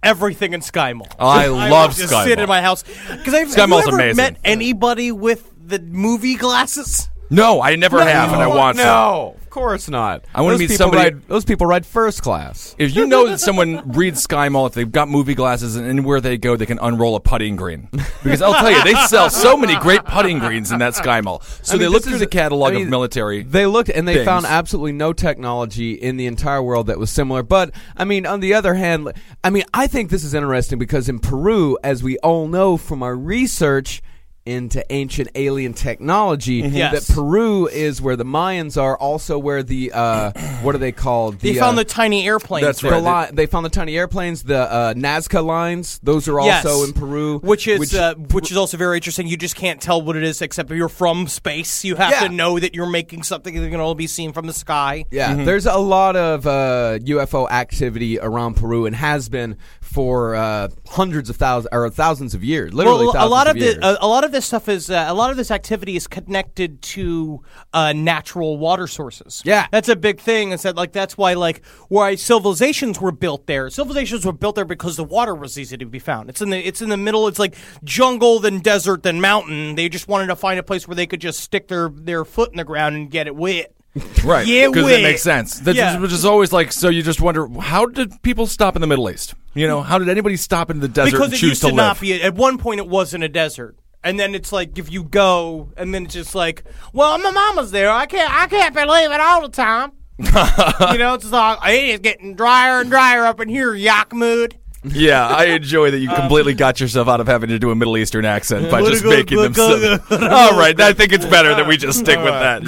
[0.04, 1.08] everything in Sky Mall.
[1.20, 2.44] Oh, I will love just Sky sit Mall.
[2.44, 4.18] in my house because I've Sky have you Mall's ever amazing.
[4.18, 7.10] met anybody with the movie glasses.
[7.30, 8.84] No, I never have, and I want to.
[8.84, 10.26] No, of course not.
[10.34, 12.76] I wanna meet somebody- Ride, those people ride first class.
[12.80, 16.20] If you know that someone reads Sky Mall, if they've got movie glasses and anywhere
[16.20, 17.88] they go, they can unroll a putting green.
[18.24, 21.42] Because I'll tell you, they sell so many great putting greens in that Sky Mall.
[21.62, 23.44] So I mean, they looked through the catalog I mean, of military.
[23.44, 24.26] They looked and they things.
[24.26, 27.44] found absolutely no technology in the entire world that was similar.
[27.44, 29.12] But I mean, on the other hand,
[29.44, 33.04] I mean, I think this is interesting because in Peru, as we all know from
[33.04, 34.02] our research
[34.46, 37.08] into ancient alien technology, Yes.
[37.08, 40.32] that Peru is where the Mayans are, also where the uh,
[40.64, 41.40] what are they called?
[41.40, 42.66] They found uh, the tiny airplanes.
[42.66, 42.92] That's there.
[42.92, 46.00] the li- they found the tiny airplanes, the uh, Nazca lines.
[46.04, 46.66] Those are Yes.
[46.66, 49.28] also in Peru, which is uh, which is also very interesting.
[49.28, 51.84] You just can't tell what it is except if you're from space.
[51.84, 52.28] You have Yeah.
[52.28, 55.06] to know that you're making something that can only be seen from the sky.
[55.12, 60.70] Yeah, there's a lot of uh, UFO activity around Peru and has been for uh,
[60.88, 62.74] hundreds of thousands or thousands of years.
[62.74, 63.76] Literally, well, a lot of, of, years.
[63.76, 66.08] the, a, a lot of this stuff is uh, a lot of this activity is
[66.08, 67.42] connected to
[67.74, 69.42] uh, natural water sources.
[69.46, 69.68] Yeah.
[69.72, 70.52] that's a big thing.
[70.52, 73.70] Is that like that's why like why civilizations were built there.
[73.70, 76.30] Civilizations were built there because the water was easy to be found.
[76.30, 77.28] It's in the it's in the middle.
[77.28, 79.76] It's like jungle, then desert, then mountain.
[79.76, 82.52] They just wanted to find a place where they could just stick their their foot
[82.52, 83.74] in the ground and get it wet.
[84.24, 84.46] Right.
[84.48, 85.60] Yeah, Because it makes sense.
[85.60, 86.00] That's Yeah.
[86.00, 89.10] which is always like, so you just wonder, how did people stop in the Middle
[89.10, 89.34] East?
[89.54, 91.68] You know, how did anybody stop in the desert because and it choose used to,
[91.70, 91.76] to, live?
[91.76, 95.04] not be at one point it wasn't a desert and then it's like if you
[95.04, 99.12] go and then it's just like well my mama's there i can't i can't believe
[99.12, 103.40] it all the time you know it's just like it's getting drier and drier up
[103.40, 107.50] in here yak mood yeah, I enjoy that you completely got yourself out of having
[107.50, 110.00] to do a Middle Eastern accent by just making them so.
[110.12, 112.64] All right, I think it's better that we just stick with that.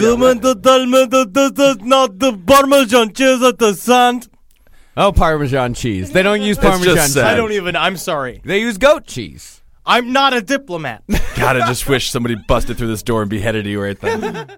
[1.83, 4.29] not the parmesan cheese at the sand.
[4.95, 6.11] oh, Parmesan cheese.
[6.11, 7.13] They don't use It's just Parmesan cheese.
[7.15, 7.33] sad.
[7.33, 9.62] i don't even i'm sorry They use goat cheese.
[9.85, 11.03] I'm not a diplomat
[11.35, 14.57] God, I just wish somebody busted through this door and beheaded you right then.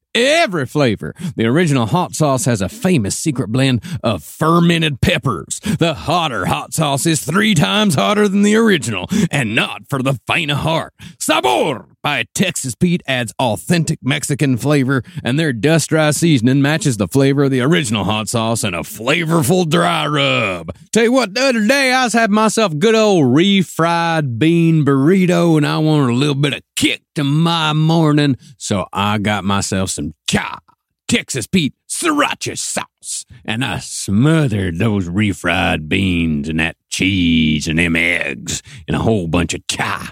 [0.13, 1.13] every flavor.
[1.35, 5.59] The original hot sauce has a famous secret blend of fermented peppers.
[5.59, 10.19] The hotter hot sauce is three times hotter than the original and not for the
[10.27, 10.93] faint of heart.
[11.19, 17.07] Sabor by Texas Pete adds authentic Mexican flavor and their dust dry seasoning matches the
[17.07, 20.75] flavor of the original hot sauce and a flavorful dry rub.
[20.91, 24.83] Tell you what, the other day I was having myself a good old refried bean
[24.83, 29.43] burrito and I wanted a little bit of kick to my morning, so I got
[29.43, 30.59] myself some cha
[31.07, 33.25] Texas Pete sriracha sauce.
[33.45, 39.27] and I smothered those refried beans and that cheese and them eggs and a whole
[39.27, 40.09] bunch of chai.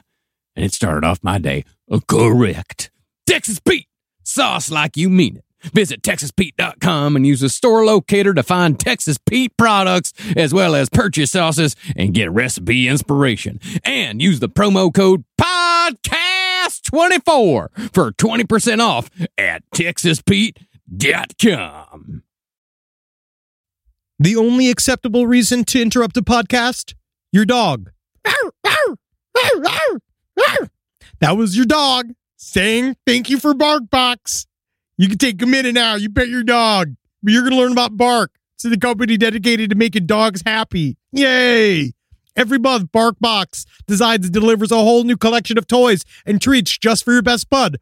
[0.56, 1.64] And it started off my day
[2.08, 2.92] correct.
[3.26, 3.88] Texas Pete,
[4.24, 5.72] sauce like you mean it.
[5.74, 10.90] Visit TexasPete.com and use the store locator to find Texas Pete products as well as
[10.90, 13.60] purchase sauces and get recipe inspiration.
[13.84, 15.24] And use the promo code
[16.84, 22.24] PODCAST24 for 20% off at TexasPete.com.
[24.22, 26.94] The only acceptable reason to interrupt a podcast?
[27.32, 27.92] Your dog.
[31.22, 34.46] That was your dog saying thank you for BarkBox.
[34.98, 35.96] You can take a minute now.
[35.96, 36.96] You pet your dog.
[37.22, 38.32] You're going to learn about Bark.
[38.56, 40.98] It's the company dedicated to making dogs happy.
[41.12, 41.94] Yay!
[42.36, 47.04] Every month, BarkBox designs and delivers a whole new collection of toys and treats just
[47.04, 47.78] for your best bud.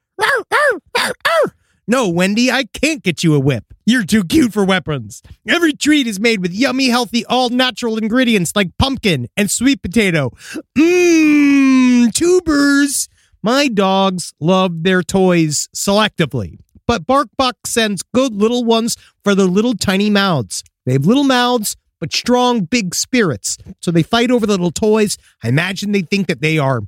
[1.89, 3.63] No, Wendy, I can't get you a whip.
[3.85, 5.21] You're too cute for weapons.
[5.47, 10.31] Every treat is made with yummy, healthy, all natural ingredients like pumpkin and sweet potato.
[10.77, 13.07] Mmm, tubers.
[13.41, 19.73] My dogs love their toys selectively, but BarkBox sends good little ones for their little
[19.73, 20.65] tiny mouths.
[20.85, 23.57] They have little mouths, but strong, big spirits.
[23.81, 25.17] So they fight over the little toys.
[25.43, 26.81] I imagine they think that they are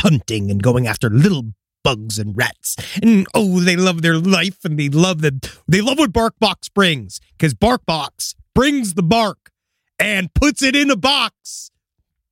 [0.00, 1.52] hunting and going after little
[1.84, 2.76] bugs and rats.
[3.02, 7.20] And oh, they love their life and they love the they love what BarkBox brings
[7.36, 9.50] because BarkBox brings the bark
[9.98, 11.70] and puts it in a box.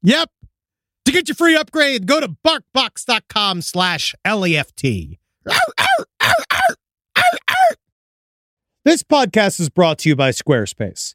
[0.03, 0.31] Yep.
[1.07, 4.83] To get your free upgrade, go to barkbox.com slash left.
[8.83, 11.15] This podcast is brought to you by Squarespace.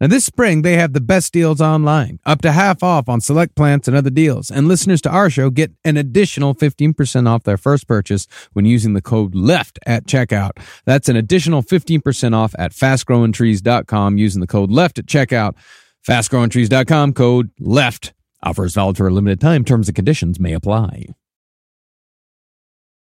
[0.00, 3.54] Now, this spring, they have the best deals online, up to half off on select
[3.54, 4.50] plants and other deals.
[4.50, 8.94] And listeners to our show get an additional 15% off their first purchase when using
[8.94, 10.52] the code LEFT at checkout.
[10.84, 15.54] That's an additional 15% off at fastgrowingtrees.com using the code LEFT at checkout.
[16.06, 18.12] Fastgrowingtrees.com, code LEFT.
[18.42, 19.64] Offers valid for a limited time.
[19.64, 21.06] Terms and conditions may apply.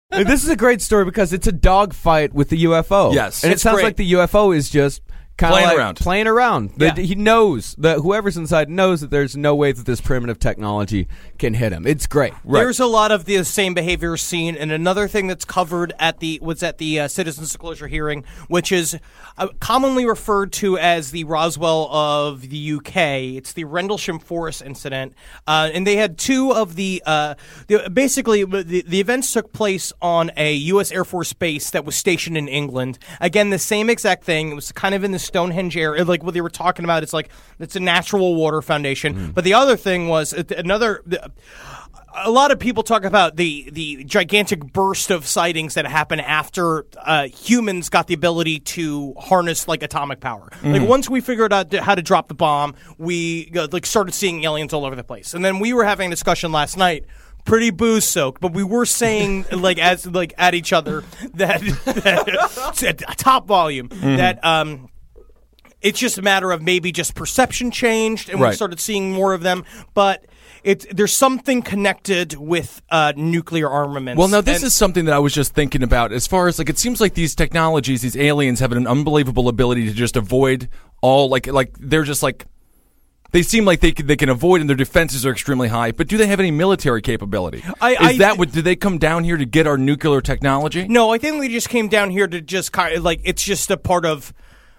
[0.10, 3.13] This is a great story because it's a dog fight with the UFO.
[3.13, 3.46] Yes.
[3.46, 3.86] and it sounds great.
[3.86, 5.02] like the UFO is just
[5.41, 5.97] kind of Playing like around.
[5.97, 6.69] playing around.
[6.77, 7.04] That Yeah.
[7.04, 11.08] He knows that whoever's inside knows that there's no way that this primitive technology
[11.39, 11.88] can hit him.
[11.88, 12.34] It's great.
[12.45, 16.39] There's a lot of the same behavior seen, and another thing that's covered at the
[16.41, 18.97] was at the uh, citizen disclosure hearing, which is
[19.38, 22.95] uh, commonly referred to as the Roswell of the UK.
[23.38, 25.13] It's the Rendlesham Forest incident,
[25.47, 27.36] uh, and they had two of the, uh,
[27.67, 30.91] the basically the, the events took place on a U.S.
[30.91, 32.99] Air Force base that was stationed in England.
[33.19, 34.51] Again, the same exact thing.
[34.51, 37.04] It was kind of in the Stonehenge area, like what they were talking about.
[37.04, 41.04] It's like it's a natural water foundation, but the other thing was another
[42.13, 46.86] a lot of people talk about the the gigantic burst of sightings that happen after
[46.98, 50.50] uh, humans got the ability to harness like atomic power.
[50.63, 54.44] Like once we figured out how to drop the bomb, we uh, like started seeing
[54.44, 55.34] aliens all over the place.
[55.34, 57.06] And then we were having a discussion last night.
[57.44, 61.02] Pretty booze soaked, but we were saying like as like at each other
[61.36, 64.89] that, that at top volume that um
[65.82, 68.56] it's just a matter of maybe just perception changed and we Right.
[68.56, 69.63] started seeing more of them
[69.94, 70.26] but
[70.63, 75.13] it's there's something connected with uh, nuclear armaments Well, now this And- is something that
[75.15, 76.12] I was just thinking about.
[76.12, 79.88] As far as like, it seems like these technologies, these aliens, have an unbelievable ability
[79.88, 80.70] to just avoid
[81.02, 82.46] all like like they're just like
[83.32, 85.91] they seem like they can, they can avoid and their defenses are extremely high.
[85.94, 87.63] But do they have any military capability?
[87.80, 88.52] I- is I- that what?
[88.52, 90.88] Do they come down here to get our nuclear technology?
[90.88, 93.72] no i think they just came down here to just kind of like it's just
[93.72, 94.32] a part of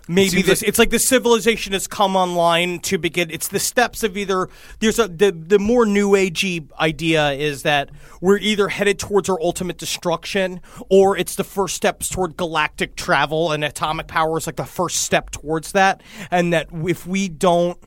[0.08, 4.02] maybe this like- it's like the civilization has come online to begin it's the steps
[4.02, 4.48] of either
[4.80, 9.40] there's a the, the more new agey idea is that we're either headed towards our
[9.40, 14.56] ultimate destruction or it's the first steps toward galactic travel and atomic power is like
[14.56, 16.02] the first step towards that.
[16.30, 17.78] And that if we don't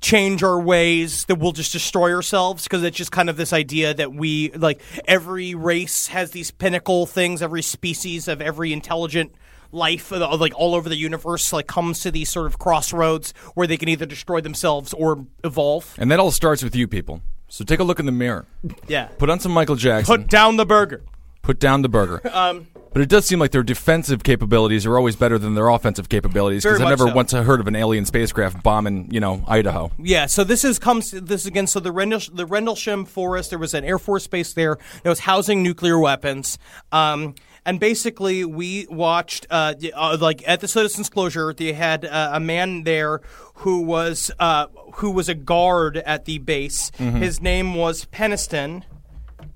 [0.00, 2.64] change our ways that we'll just destroy ourselves.
[2.64, 7.06] Because it's just kind of this idea that we like every race has these pinnacle
[7.06, 9.34] things every species of every intelligent
[9.74, 13.76] life like all over the universe like comes to these sort of crossroads where they
[13.76, 17.22] can either destroy themselves or evolve And that all starts with you people.
[17.48, 18.46] So take a look in the mirror.
[18.88, 20.16] yeah Put on some Michael Jackson.
[20.16, 21.02] put down the burger
[21.42, 22.20] put down the burger.
[22.34, 26.08] um But it does seem like their defensive capabilities are always better than their offensive
[26.08, 27.14] capabilities because I much never so.
[27.14, 29.90] once heard of an alien spacecraft bombing, you know, Idaho.
[29.98, 31.66] Yeah, so this is comes this again.
[31.66, 35.20] So the Rendel, the Rendlesham Forest, there was an Air Force base there that was
[35.20, 36.58] housing nuclear weapons.
[36.92, 37.34] Um,
[37.66, 42.40] and basically, we watched uh, uh, like at the Citizens Closure, they had uh, a
[42.40, 43.20] man there
[43.56, 46.90] who was uh, who was a guard at the base.
[46.92, 47.18] Mm-hmm.
[47.18, 48.82] His name was Penniston.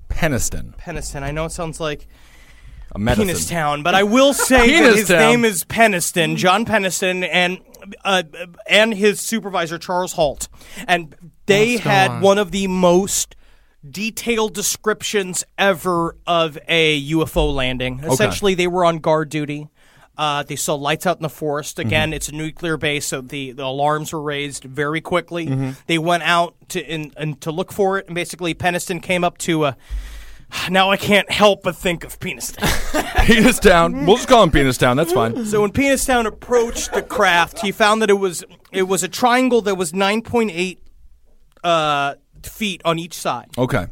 [0.09, 1.21] Penniston, Penniston.
[1.21, 2.07] I know it sounds like
[2.91, 3.27] a medicine.
[3.27, 5.19] Penis Town, but I will say that his Town.
[5.19, 7.59] name is Penniston, John Penniston, and
[8.03, 8.23] uh,
[8.67, 10.47] and his supervisor Charles Halt,
[10.87, 12.21] and they had on?
[12.21, 13.35] one of the most
[13.87, 17.99] detailed descriptions ever of a UFO landing.
[18.03, 19.69] Essentially, they were on guard duty.
[20.17, 21.77] Uh, they saw lights out in the forest.
[21.77, 21.87] Mm-hmm.
[21.87, 25.47] Again, it's a nuclear base, so the, the alarms were raised very quickly.
[25.47, 25.71] Mm-hmm.
[25.87, 29.37] They went out to in, and to look for it, and basically Penniston came up
[29.39, 29.77] to a.
[30.69, 33.25] Now I can't help but think of Penniston.
[33.25, 34.05] Penis Town.
[34.07, 34.97] We'll just call him Penis Town.
[34.97, 35.45] That's fine.
[35.45, 39.61] So when Peanistown approached the craft, he found that it was it was a triangle
[39.61, 40.81] that was nine point eight
[41.63, 42.15] uh,
[42.45, 43.87] feet on each side, Okay.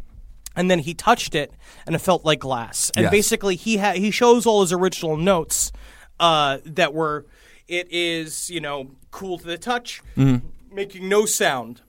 [0.56, 1.52] and then he touched it,
[1.86, 2.92] and it felt like glass.
[2.96, 3.12] And Yes.
[3.12, 5.72] basically, he ha- he shows all his original notes
[6.20, 7.26] uh, that were
[7.68, 10.02] it is you know cool to the touch,
[10.72, 11.82] making no sound.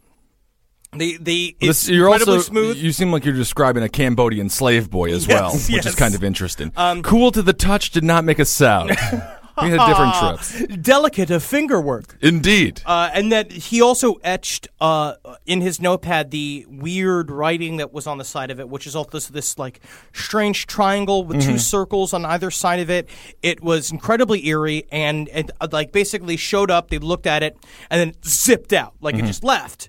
[0.97, 2.77] The the it's This- you're incredibly also smooth.
[2.79, 5.95] you seem like you're describing a Cambodian slave boy as well, Yes, which is yes.
[5.95, 6.73] kind of interesting.
[7.03, 8.97] cool to the touch did not make a sound.
[9.63, 10.15] we had different
[10.59, 10.77] trips.
[10.83, 12.17] delicate of finger work.
[12.21, 12.83] Indeed.
[12.87, 15.15] Uh, and that he also etched uh,
[15.47, 18.95] in his notepad the weird writing that was on the side of it, which is
[18.97, 19.81] all this this like
[20.13, 23.09] strange triangle with two circles on either side of it.
[23.43, 26.91] It was incredibly eerie, and and uh, like basically showed up.
[26.91, 27.57] They looked at it
[27.91, 29.89] and then zipped out, like it just left.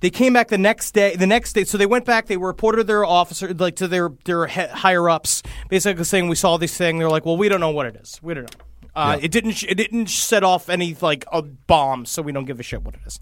[0.00, 1.16] They came back the next day.
[1.16, 2.26] The next day, so they went back.
[2.26, 6.58] They reported to their officer, like to their their higher ups, basically saying, "We saw
[6.58, 8.20] this thing." They're like, "Well, we don't know what it is.
[8.22, 8.64] We don't know."
[8.96, 9.62] Uh, It didn't.
[9.64, 12.94] It didn't set off any like a bomb, so we don't give a shit what
[12.94, 13.18] it is.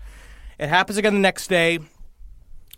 [0.59, 1.79] It happens again the next day.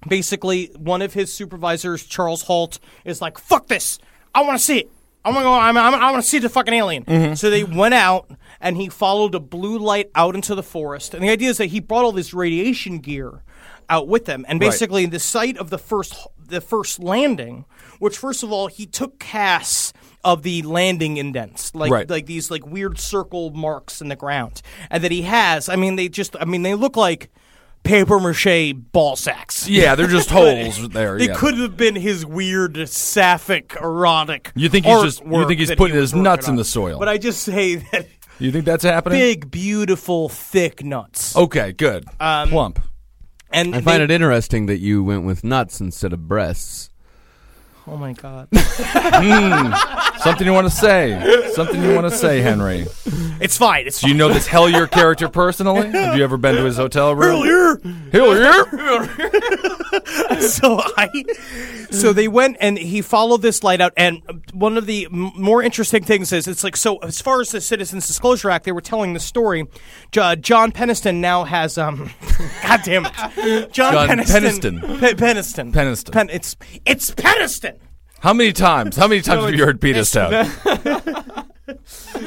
[0.06, 3.98] Basically, one of his supervisors, Charles Halt, is like, "Fuck this!
[4.34, 4.90] I want to see it.
[5.24, 5.54] I'm gonna go.
[5.54, 8.30] I'm, I'm, I want to see the fucking alien." So they went out,
[8.60, 11.14] and he followed a blue light out into the forest.
[11.14, 13.42] And the idea is that he brought all this radiation gear
[13.88, 14.70] out with them, and Right.
[14.70, 16.14] basically the site of the first
[16.46, 17.64] the first landing,
[17.98, 19.93] which first of all he took casts
[20.24, 22.08] of the landing indents, like Right.
[22.10, 25.68] like these like weird circle marks in the ground, and that he has.
[25.68, 26.34] I mean, they just.
[26.40, 27.30] I mean, they look like
[27.82, 29.68] paper mache ball sacks.
[29.68, 31.18] Yeah, they're just holes there.
[31.18, 31.34] They yeah.
[31.34, 34.50] could have been his weird sapphic erotic.
[34.54, 36.98] You think he's just- you think he's putting he his nuts in the soil.
[36.98, 38.08] But I just say that
[38.38, 39.18] You think that's happening?
[39.18, 41.36] big, beautiful, thick nuts.
[41.36, 42.06] Okay, good.
[42.18, 42.80] Um, Plump.
[43.52, 46.88] And I find they- it interesting that you went with nuts instead of breasts.
[47.86, 48.48] Oh my god.
[50.20, 51.50] Something you want to say?
[51.52, 52.86] Something you want to say, Henry?
[53.40, 53.86] It's fine.
[53.86, 55.90] It's Do you know this Hellyer character personally?
[55.90, 57.42] Have you ever been to his hotel room?
[58.10, 58.64] Hellyer.
[60.40, 61.24] so I,
[61.90, 63.92] so they went and he followed this light out.
[63.96, 64.22] And
[64.52, 67.60] one of the m- more interesting things is it's like so as far as the
[67.60, 69.66] Citizens Disclosure Act, they were telling the story.
[70.10, 72.10] J- John Penniston now has um,
[72.62, 75.00] God damn it, John, John Penniston, Penniston.
[75.00, 76.12] Pe- Penniston, Penniston.
[76.12, 76.56] Pen- it's
[76.86, 77.73] it's Penniston.
[78.24, 78.96] How many times?
[78.96, 81.44] How many times No, have you heard penis it's-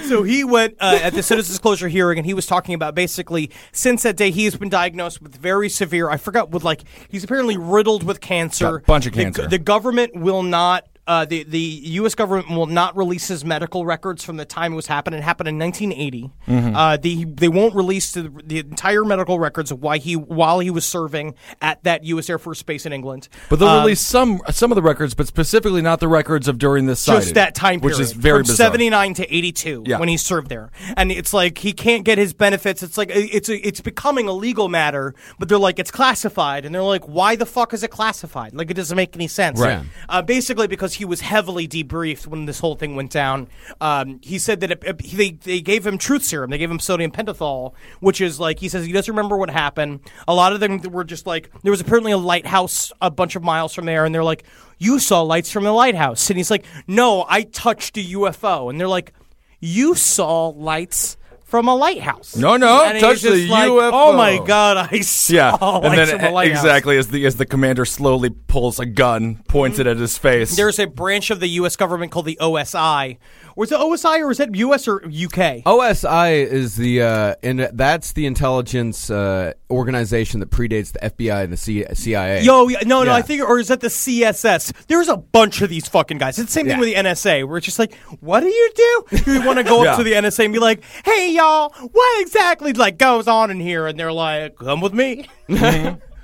[0.04, 3.50] So he went uh, at the citizens disclosure hearing, and he was talking about basically
[3.72, 6.08] since that day he has been diagnosed with very severe.
[6.08, 8.66] I forgot with like he's apparently riddled with cancer.
[8.66, 9.48] Got a bunch of The- cancer.
[9.48, 10.86] The, government will not.
[11.08, 12.14] Uh, the the U.S.
[12.16, 15.20] government will not release his medical records from the time it was happening.
[15.20, 16.32] It happened in 1980.
[16.48, 16.76] Mm-hmm.
[16.76, 20.70] Uh, the, they won't release the, the entire medical records of why he while he
[20.70, 22.30] was serving at that U.S.
[22.30, 23.30] Air Force base in England.
[23.50, 26.58] But they'll Um, release some some of the records, but specifically not the records of
[26.58, 28.68] during this sighting, just that time period, which is very from bizarre.
[28.68, 30.00] 79 to 82 Yeah.
[30.00, 33.48] when he served there and it's like he can't get his benefits it's like it's
[33.50, 37.36] a, it's becoming a legal matter but they're like it's classified and they're like why
[37.36, 39.82] the fuck is it classified like it doesn't make any sense Right.
[40.10, 43.48] uh, basically because he was heavily debriefed when this whole thing went down.
[43.82, 46.50] Um, he said that it, it- they, they gave him truth serum.
[46.52, 50.02] They gave him sodium pentothal which is like he says he doesn't remember what happened.
[50.28, 53.44] A lot of them were just like there was apparently a lighthouse a bunch of
[53.44, 54.44] miles from there and they're like
[54.78, 56.30] you saw lights from the lighthouse.
[56.30, 59.14] And he's like no i touched a ufo and they're like
[59.60, 61.17] you saw lights
[61.48, 62.36] from a lighthouse.
[62.36, 63.90] No, no, And he's touch the just like, UFO.
[63.94, 66.64] Oh my god, I saw Yeah, lights and then from a lighthouse.
[66.64, 69.88] exactly as the as the commander slowly pulls a gun, points mm-hmm.
[69.88, 70.56] it at his face.
[70.56, 71.76] There's a branch of the U.S.
[71.78, 73.18] government called the OSI.
[73.58, 74.88] Was it OSI or was it U.S.
[74.88, 75.64] or UK?
[75.66, 81.52] OSI is the uh, and that's the intelligence uh, organization that predates the FBI and
[81.52, 82.44] the C- CIA.
[82.44, 83.16] Yo, yeah, no, no, Yeah.
[83.16, 84.74] I think, or is that the CSS?
[84.86, 86.38] There's a bunch of these fucking guys.
[86.38, 86.80] It's the same thing Yeah.
[86.80, 89.06] with the NSA, where it's just like, what do you do?
[89.32, 92.74] You want to go up to the NSA and be like, hey, y'all, what exactly
[92.74, 93.88] like goes on in here?
[93.88, 95.28] And they're like, come with me.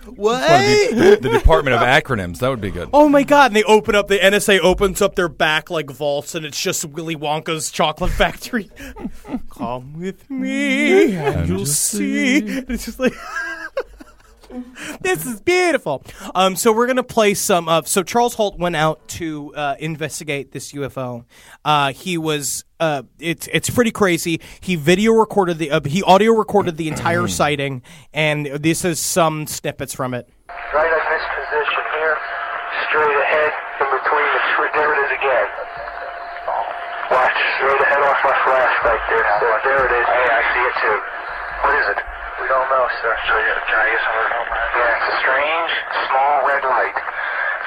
[0.05, 0.47] what?
[0.47, 2.39] the, the Department of Acronyms.
[2.39, 2.89] That would be good.
[2.93, 3.47] Oh my god!
[3.47, 6.85] And they open up the NSA opens up their back like vaults, and it's just
[6.85, 8.69] Willy Wonka's chocolate factory.
[9.49, 12.39] Come with me, and you'll see.
[12.39, 13.13] And it's just like.
[15.01, 16.03] This is beautiful.
[16.35, 17.87] Um, so we're gonna play some of.
[17.87, 21.25] So Charles Halt went out to uh, investigate this UFO.
[21.65, 22.63] Uh, he was.
[22.79, 24.39] Uh, it's it's pretty crazy.
[24.61, 25.71] He video recorded the.
[25.71, 27.81] Uh, he audio recorded the entire sighting,
[28.13, 30.29] and this is some snippets from it.
[30.73, 32.17] Right in this position here,
[32.89, 33.51] straight ahead,
[33.81, 34.69] in between the tree.
[34.73, 35.47] There it is again.
[37.11, 39.25] Watch straight ahead off my flash right there.
[39.39, 40.07] So there it is.
[40.07, 40.97] Hey, I see it too.
[41.63, 42.12] What is it?
[42.43, 43.15] We don't know, sir.
[43.23, 44.35] So you can I get some of it?
[44.75, 45.71] Yeah, it's a strange,
[46.11, 46.97] small red light.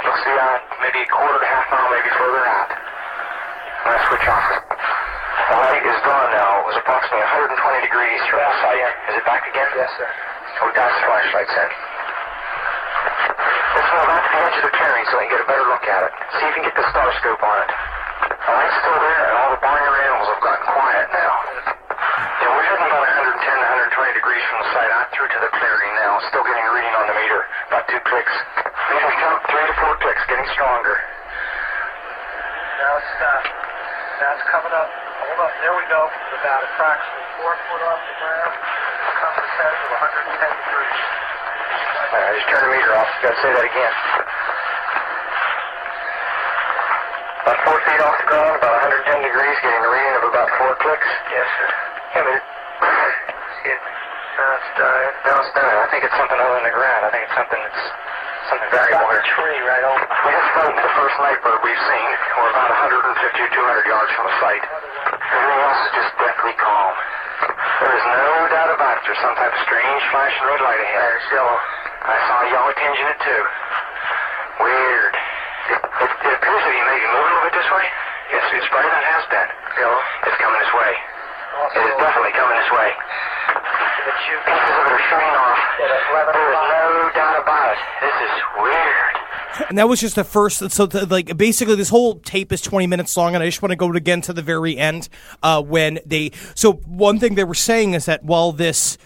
[0.05, 2.77] You'll see on maybe a quarter to half mile, maybe further out.
[2.77, 4.53] I'm gonna switch off.
[4.53, 6.61] The light is gone now.
[6.61, 8.85] It was approximately 120 degrees from the site.
[8.85, 9.64] Is it back again?
[9.81, 10.09] Yes, sir.
[10.61, 11.70] Oh, that's the flashlight's in.
[13.81, 15.66] Let's move out to the edge of the clearing so I can get a better
[15.72, 16.12] look at it.
[16.37, 17.70] See if you can get the star scope on it.
[18.29, 21.56] The light's still there, and all the barnyard animals have gotten quiet now.
[22.47, 24.86] Yeah, we're heading about 110 to 120 degrees from the site.
[24.86, 26.22] I'm through to the clearing now.
[26.30, 27.42] Still getting a reading on the meter.
[27.42, 28.30] About two clicks.
[28.62, 30.94] Count three to four clicks, getting stronger.
[30.94, 33.42] Now it's, uh,
[34.22, 34.94] now it's coming up.
[34.94, 35.51] Hold up.
[35.59, 36.07] There we go.
[36.07, 38.55] About approximately four foot off the ground.
[38.55, 40.99] Comes to setting of 110 degrees.
[41.03, 43.11] All right, just turn the meter off.
[43.26, 43.94] Got to say that again.
[47.42, 50.78] About four feet off the ground, about 110 degrees, getting a reading of about four
[50.78, 51.11] clicks.
[51.34, 51.95] Yes, sir.
[52.17, 53.81] Yeah, but it,
[54.41, 55.12] now it's uh, dying.
[55.29, 55.85] Now.
[55.85, 57.05] I think it's something other than the ground.
[57.05, 57.85] I think it's something that's
[58.49, 59.21] something variable here.
[59.37, 60.01] tree right over.
[60.01, 62.09] We just found the first night bird we've seen.
[62.41, 64.64] We're about 150 or 200 yards from the site.
[64.64, 66.97] Everything else is just deathly calm.
[67.85, 69.03] There is no doubt about it.
[69.05, 71.21] There's some type of strange flashing red light ahead.
[71.21, 71.59] There's yellow.
[72.01, 73.43] I saw a yellow tinge in it too.
[74.64, 75.12] Weird.
[75.69, 77.85] It, it, it appears to be maybe moving a little bit this way.
[78.33, 79.49] Yes, it's brighter than it has been.
[79.85, 80.01] Yellow.
[80.25, 80.97] It's coming this way.
[81.77, 82.91] It is definitely coming this way.
[84.47, 85.61] Pieces of it are shooting off.
[85.79, 87.79] There is no doubt about it.
[88.01, 89.68] This is weird.
[89.70, 90.70] And that was just the first.
[90.70, 93.70] So, the, like, basically, this whole tape is 20 minutes long, and I just want
[93.72, 95.09] to go again to the very end
[95.43, 96.33] uh, when they.
[96.55, 98.99] So, one thing they were saying is that while this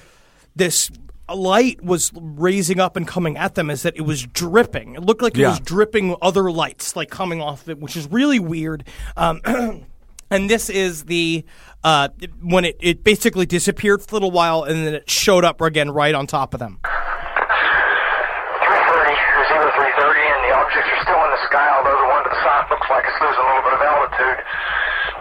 [0.57, 0.91] this
[1.33, 4.97] light was raising up and coming at them is that it was dripping.
[4.97, 5.51] It looked like it Yeah.
[5.51, 8.85] was dripping other lights like coming off of it, which is really weird.
[9.17, 9.41] Um,
[10.31, 11.45] and this is the
[11.83, 12.09] uh,
[12.41, 15.91] when it, it basically disappeared for a little while and then it showed up again
[15.91, 16.79] right on top of them.
[16.85, 22.31] 330 or 0330, and the objects are still in the sky, although the one to
[22.31, 24.39] the south looks like it's losing a little bit of altitude.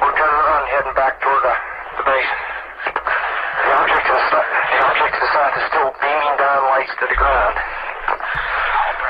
[0.03, 1.55] We're turning around and heading back toward the,
[1.97, 2.31] the base.
[2.91, 7.05] The object to the, the object to the south is still beaming down lights to
[7.07, 7.55] the ground.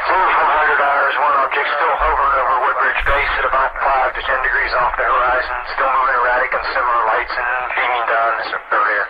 [0.06, 2.29] 0400 hours, one object still hovering over
[2.70, 6.66] Woodbridge Base at about 5 to 10 degrees off the horizon, still moving erratic and
[6.70, 9.08] similar lights and beaming down this over here.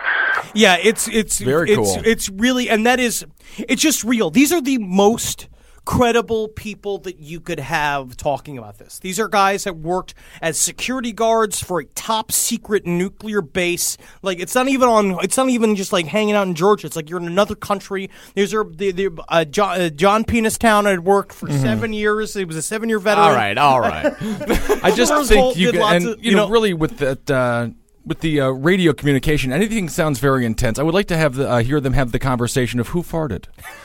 [0.54, 2.02] Yeah, it's it's Very it's, cool.
[2.04, 3.26] It's really and that is
[3.58, 4.30] it's just real.
[4.30, 5.48] These are the most
[5.90, 9.00] credible people that you could have talking about this.
[9.00, 13.96] These are guys that worked as security guards for a top secret nuclear base.
[14.22, 15.18] Like it's not even on.
[15.24, 16.86] It's not even just like hanging out in Georgia.
[16.86, 18.08] It's like you're in another country.
[18.36, 22.34] These are the, the uh, John, uh, John Peanistown had worked for seven years.
[22.34, 23.26] He was a seven year veteran.
[23.26, 24.04] All right, all right.
[24.84, 26.72] I just Rose think you did can, lots and of- you you know, know- really
[26.72, 27.28] with that.
[27.28, 27.70] Uh,
[28.06, 30.78] with the uh, radio communication, anything sounds very intense.
[30.78, 33.44] I would like to have the, uh, hear them have the conversation of who farted,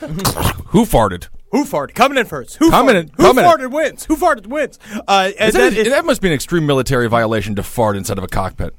[0.68, 1.28] who farted.
[1.56, 1.94] Who farted?
[1.94, 2.56] Coming in first.
[2.56, 3.00] Who Coming farted?
[3.02, 3.50] in- Who coming in.
[3.50, 4.04] farted wins?
[4.04, 4.78] Who farted wins?
[5.08, 8.18] Uh, and that, that is- that must be an extreme military violation to fart inside
[8.18, 8.74] of a cockpit.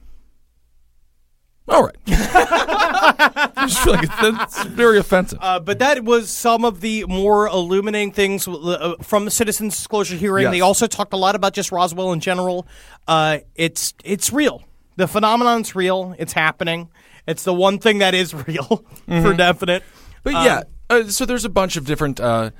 [1.69, 5.37] All right, I just feel like it's, that's very offensive.
[5.41, 10.15] Uh, but that was some of the more illuminating things uh, from the citizens disclosure
[10.15, 10.43] hearing.
[10.43, 10.51] Yes.
[10.53, 12.65] They also talked a lot about just Roswell in general.
[13.05, 14.63] Uh, it's it's real.
[14.95, 16.15] The phenomenon's real.
[16.17, 16.89] It's happening.
[17.27, 19.83] It's the one thing that is real for definite.
[20.23, 22.51] But Um, yeah, uh, so there's a bunch of different, uh,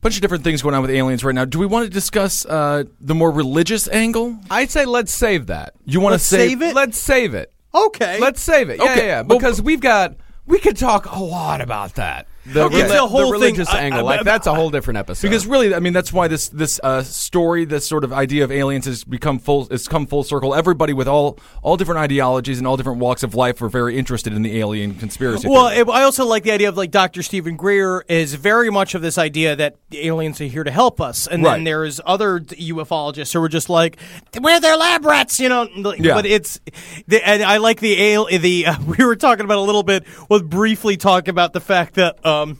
[0.00, 1.44] bunch of different things going on with aliens right now.
[1.44, 4.38] Do we want to discuss uh, the more religious angle?
[4.50, 5.74] I'd say let's save that.
[5.84, 6.74] You want to Let's save it?
[6.74, 7.52] Let's save it.
[7.74, 8.18] Okay.
[8.20, 8.78] Let's save it.
[8.78, 9.00] Yeah, Okay.
[9.00, 9.22] yeah, yeah.
[9.22, 10.16] Well, Because we've got
[10.46, 12.26] we could talk a lot about that.
[12.52, 12.80] The, Okay.
[12.80, 15.26] It's a whole the religious I- angle, I- like I- that's a whole different episode.
[15.28, 18.52] Because really, I mean, that's why this this uh, story, this sort of idea of
[18.52, 20.54] aliens has become full, it's come full circle.
[20.54, 24.32] Everybody with all all different ideologies and all different walks of life are very interested
[24.32, 25.48] in the alien conspiracy.
[25.48, 27.22] Well, it, I also like the idea of like Dr.
[27.22, 31.00] Steven Greer is very much of this idea that the aliens are here to help
[31.00, 31.54] us, and Right.
[31.56, 33.96] then there's other ufologists who are just like,
[34.40, 35.68] "We're their lab rats," you know.
[35.76, 36.14] like, Yeah.
[36.14, 36.60] But it's,
[37.08, 38.26] the, and I like the ale.
[38.26, 40.04] The uh, we were talking about a little bit.
[40.28, 42.58] We'll briefly talk about the fact that um,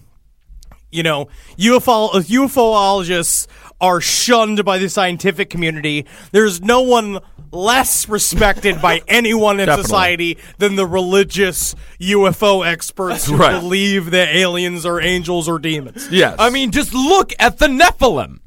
[0.91, 3.47] you know, UFO UFOologists
[3.81, 6.07] are shunned by the scientific community.
[6.33, 7.19] There's no one
[7.53, 9.83] less respected by anyone in Definitely.
[9.85, 13.61] society than the religious UFO experts who Right.
[13.61, 16.09] believe that aliens are angels or demons.
[16.11, 18.39] yes, I mean, just look at the Nephilim.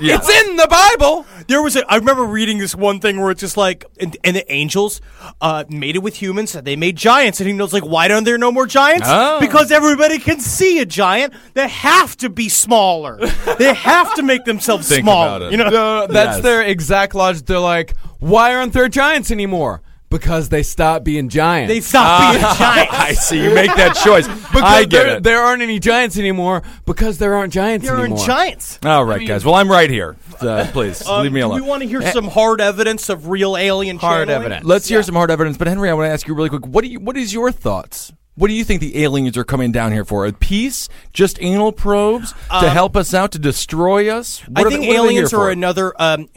[0.00, 0.16] Yeah.
[0.16, 1.26] It's in the Bible.
[1.48, 4.36] There was a, I remember reading this one thing where it's just like, and, and
[4.36, 5.00] the angels
[5.40, 8.24] uh, made it with humans, and they made giants, and he knows like, why don't
[8.24, 9.06] there no more giants?
[9.10, 9.40] Oh.
[9.40, 11.34] Because everybody can see a giant.
[11.54, 13.16] They have to be smaller.
[13.58, 15.26] they have to make themselves Think smaller.
[15.36, 15.50] about it.
[15.52, 16.42] You know, No, that's Yes.
[16.42, 17.46] their exact logic.
[17.46, 19.80] They're like, why aren't there giants anymore?
[20.10, 21.70] Because they stopped being giants.
[21.72, 22.94] they stop being giants.
[22.94, 23.42] I see.
[23.44, 24.26] You make that choice.
[24.28, 25.22] because I get there, it.
[25.22, 27.96] there aren't any giants anymore because there aren't giants anymore.
[27.96, 28.26] There are anymore.
[28.26, 28.78] giants.
[28.84, 29.44] All right, guys.
[29.44, 30.16] Well, I'm right here.
[30.40, 31.60] Uh, please Uh, leave me do alone.
[31.60, 34.46] we want to hear some hard evidence of real alien Hard channeling?
[34.52, 34.64] evidence.
[34.66, 35.58] Let's hear some hard evidence.
[35.58, 36.66] But Henry, I want to ask you really quick.
[36.66, 37.00] What do you?
[37.00, 38.10] What is your thoughts?
[38.34, 40.24] What do you think the aliens are coming down here for?
[40.24, 40.88] A peace?
[41.12, 44.40] Just anal probes to help us out to destroy us?
[44.48, 45.50] What I are think they- what are they aliens here are for?
[45.50, 45.92] another.
[46.00, 46.28] Um,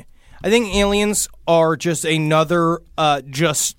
[0.44, 3.78] I think aliens are just another, uh, just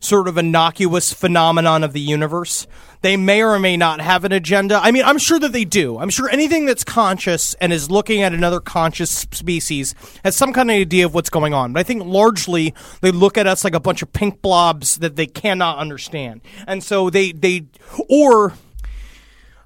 [0.00, 2.66] sort of innocuous phenomenon of the universe.
[3.00, 4.80] They may or may not have an agenda.
[4.82, 5.98] I mean, I'm sure that they do.
[5.98, 9.94] I'm sure anything that's conscious and is looking at another conscious species
[10.24, 11.72] has some kind of idea of what's going on.
[11.72, 15.16] But I think largely they look at us like a bunch of pink blobs that
[15.16, 17.66] they cannot understand, and so they they
[18.08, 18.54] or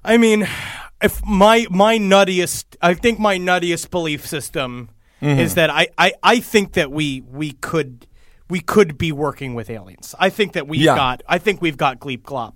[0.03, 0.47] I mean,
[1.01, 4.89] if my my nuttiest, I think my nuttiest belief system
[5.23, 5.39] Mm-hmm.
[5.39, 8.05] is that I, I, I think that we we could
[8.49, 10.13] we could be working with aliens.
[10.19, 10.95] I think that we've Yeah.
[10.95, 12.53] got I think we've got Gleep Glop.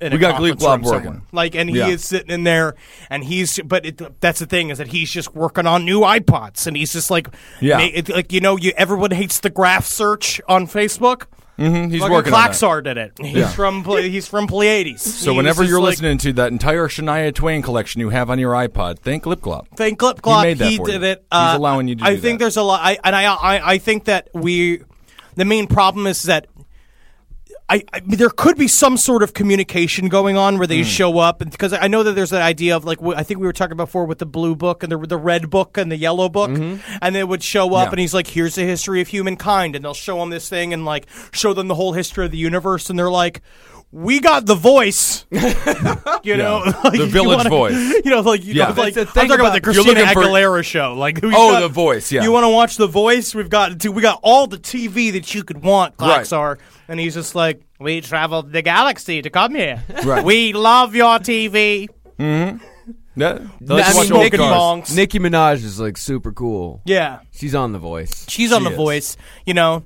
[0.00, 1.04] in a We got Gleep Glop working.
[1.04, 1.22] somewhere.
[1.32, 1.88] Like, and he Yeah.
[1.88, 2.74] is sitting in there,
[3.10, 3.58] and he's.
[3.64, 6.92] But it, that's the thing is that he's just working on new iPods, and he's
[6.92, 7.28] just like,
[7.60, 7.80] Yeah.
[7.80, 11.26] it, like you know, you everyone hates the graph search on Facebook.
[11.58, 12.50] Mhm, he's Fucking working on that.
[12.52, 13.12] Klaxar did it.
[13.20, 13.48] He's Yeah.
[13.48, 15.02] from he's from Pleiades.
[15.02, 18.30] So He's whenever just you're like- listening to that entire Shania Twain collection you have
[18.30, 19.64] on your iPod, thank Lip Glop.
[19.76, 20.42] Thank Glip Glop.
[20.42, 21.08] made that he for did you.
[21.08, 21.18] it.
[21.18, 22.44] He's Uh, allowing you to I do think that.
[22.44, 24.82] there's a lot, I, and I, I, I think that we,
[25.34, 26.46] the main problem is that.
[27.70, 30.84] I, I mean, there could be some sort of communication going on where they hmm.
[30.84, 33.46] show up, and because I know that there's that idea of like I think we
[33.46, 36.28] were talking before with the blue book and the the red book and the yellow
[36.28, 36.98] book, mm-hmm.
[37.02, 37.90] and they would show up, Yeah.
[37.90, 40.84] and he's like, "Here's the history of humankind," and they'll show them this thing and
[40.86, 43.42] like show them the whole history of the universe, and they're like,
[43.90, 45.24] we got the voice.
[45.30, 47.94] you know, like, The Village wanna- Voice.
[48.04, 48.68] You know, like you Yeah.
[48.68, 50.94] know, like I'm the talking thing about, the Christina looking for- Aguilera show.
[50.94, 52.22] Like, Oh, got- The Voice, yeah.
[52.22, 53.34] You want to watch the voice?
[53.34, 55.94] We've got we got all the TV that you could want.
[55.98, 56.26] Right.
[56.88, 59.82] Klaxar, and he's just like, we traveled the galaxy to come here.
[60.04, 60.24] Right.
[60.24, 61.88] We love your TV.
[62.18, 62.24] Yeah,
[63.38, 63.72] mm-hmm.
[63.72, 64.94] I mean, smoking Nicki.
[64.94, 66.82] Nicki Minaj is like super cool.
[66.84, 68.26] Yeah, She's on The Voice.
[68.28, 68.76] she's on She the is.
[68.76, 69.16] voice.
[69.44, 69.82] You know,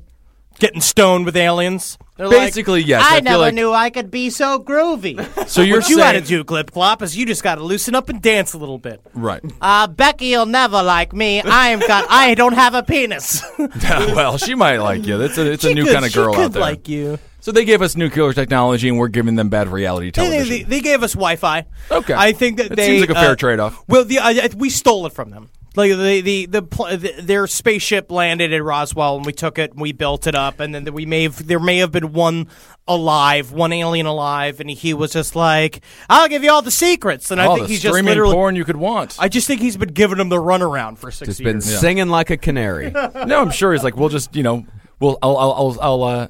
[0.63, 1.99] getting stoned with aliens.
[2.17, 5.19] They're Basically, like, yes, I, I never like- knew I could be so groovy.
[5.49, 7.63] So you're what you saying, got to do, Clip Clop, is you just got to
[7.65, 9.03] loosen up and dance a little bit.
[9.13, 9.43] right?
[9.61, 11.43] Uh, Becky'll never like me.
[11.45, 12.07] I'm got.
[12.09, 13.43] I don't have a penis.
[13.59, 15.21] well, she might like you.
[15.21, 16.63] It's a it's a new could- kind of girl could out there.
[16.63, 17.19] like you.
[17.41, 20.49] So they gave us nuclear technology, and we're giving them bad reality They, television.
[20.49, 21.67] they, they gave us Wi-Fi.
[21.91, 22.15] Okay.
[22.15, 23.83] I think that It they seems like a fair uh, trade-off.
[23.89, 25.51] Well, the, I, I- we stole it from them.
[25.75, 29.73] Like the the, the, pl- the their spaceship landed at Roswell, and we took it,
[29.73, 32.49] and we built it up, and then we may have there may have been one
[32.87, 37.31] alive, one alien alive, and he was just like, "I'll give you all the secrets,"
[37.31, 38.35] and I think the he's just streaming literally.
[38.35, 39.17] porn you could want.
[39.19, 41.79] I just think he's been giving them the runaround for six Just been years.
[41.81, 42.91] singing like a canary.
[43.27, 44.67] no, I'm sure he's like, we'll just you know,
[45.01, 46.29] we'll I'll I'll I'll, I'll uh,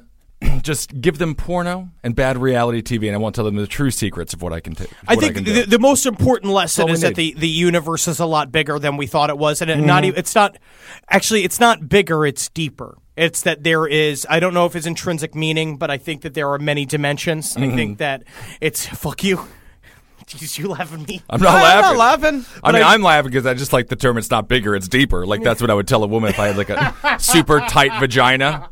[0.63, 3.91] just give them porno and bad reality TV, and I won't tell them the true
[3.91, 4.89] secrets of what I can take.
[5.07, 5.65] I think can the, do.
[5.65, 9.07] the most important lesson is that the, the universe is a lot bigger than we
[9.07, 9.85] thought it was, and it Mm-hmm.
[9.87, 10.57] not it's not
[11.09, 12.97] actually it's not bigger, it's deeper.
[13.15, 16.33] It's that there is I don't know if it's intrinsic meaning, but I think that
[16.33, 17.55] there are many dimensions.
[17.55, 17.75] I Mm-hmm.
[17.75, 18.23] think that
[18.61, 19.45] it's fuck you.
[20.25, 21.21] Jeez, you laughing at me?
[21.29, 21.81] I'm not I'm laughing.
[21.81, 22.45] not laughing.
[22.63, 24.17] I mean, I- I, am laughing because I just like the term.
[24.17, 25.25] It's not bigger; it's deeper.
[25.25, 27.99] Like that's what I would tell a woman if I had like a super tight
[27.99, 28.69] vagina.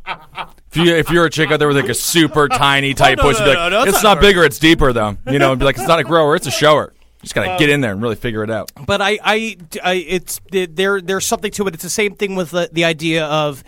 [0.72, 3.24] If you if you're a chick out there with like a super tiny tight no,
[3.24, 5.18] pussy, no, be like, no, no, it's not not bigger, it's deeper though.
[5.26, 6.94] You know, and be like, it's not a grower, it's a shower.
[6.94, 7.58] You just gotta oh.
[7.58, 8.72] get in there and really figure it out.
[8.86, 11.00] but I, I, I it's there.
[11.00, 11.74] There's something to it.
[11.74, 13.62] It's the same thing with the, the idea of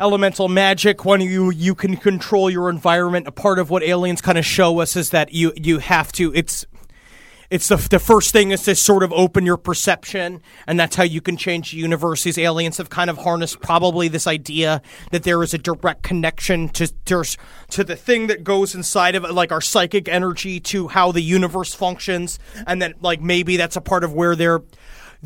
[0.00, 1.04] elemental magic.
[1.04, 4.80] When you you can control your environment, a part of what aliens kind of show
[4.80, 6.32] us is that you you have to.
[6.34, 6.64] It's
[7.50, 11.02] it's the, the first thing is to sort of open your perception, and that's how
[11.02, 12.24] you can change the universe.
[12.24, 14.82] These aliens have kind of harnessed probably this idea
[15.12, 19.32] that there is a direct connection to to the thing that goes inside of it,
[19.32, 23.80] like our psychic energy, to how the universe functions, and that like maybe that's a
[23.80, 24.62] part of where they're.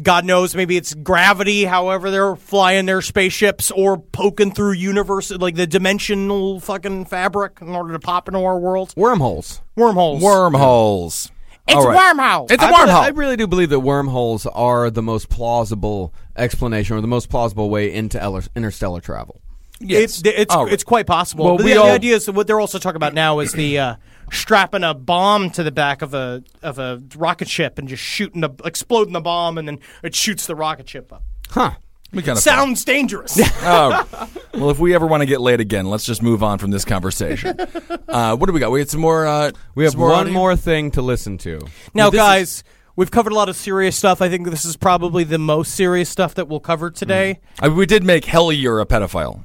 [0.03, 5.55] God knows, maybe it's gravity, however they're flying their spaceships or poking through universe, like
[5.55, 8.95] the dimensional fucking fabric in order to pop into our world.
[8.97, 9.61] Wormholes.
[9.77, 10.23] Wormholes.
[10.23, 11.31] Wormholes.
[11.73, 12.17] It's All right.
[12.17, 12.51] wormhole.
[12.51, 13.01] It's a I really, wormhole.
[13.03, 17.71] I really do believe that wormholes are the most plausible explanation or the most plausible
[17.71, 19.41] way into ele- interstellar travel.
[19.81, 20.21] yes.
[20.21, 20.73] It's it's, All right.
[20.73, 21.45] it's quite possible.
[21.45, 23.53] Well, but we the, all- the idea is what they're also talking about now is
[23.53, 23.97] the uh,
[24.31, 28.41] strapping a bomb to the back of a of a rocket ship and just shooting
[28.43, 31.23] the exploding the bomb and then it shoots the rocket ship up.
[31.51, 31.73] Huh.
[32.13, 33.41] We kind of Sounds dangerous.
[33.65, 34.07] Oh,
[34.55, 36.85] well, if we ever want to get laid again, let's just move on from this
[36.85, 37.57] conversation.
[38.13, 38.71] Uh, what do we got?
[38.71, 39.27] We had some more.
[39.27, 40.33] Uh, We have some one audio?
[40.35, 41.61] more thing to listen to.
[41.95, 42.65] now, this guys.
[42.95, 44.21] We've covered a lot of serious stuff.
[44.21, 47.41] I think this is probably the most serious stuff that we'll cover today.
[47.59, 49.45] I mean, we did make Hellyer a pedophile.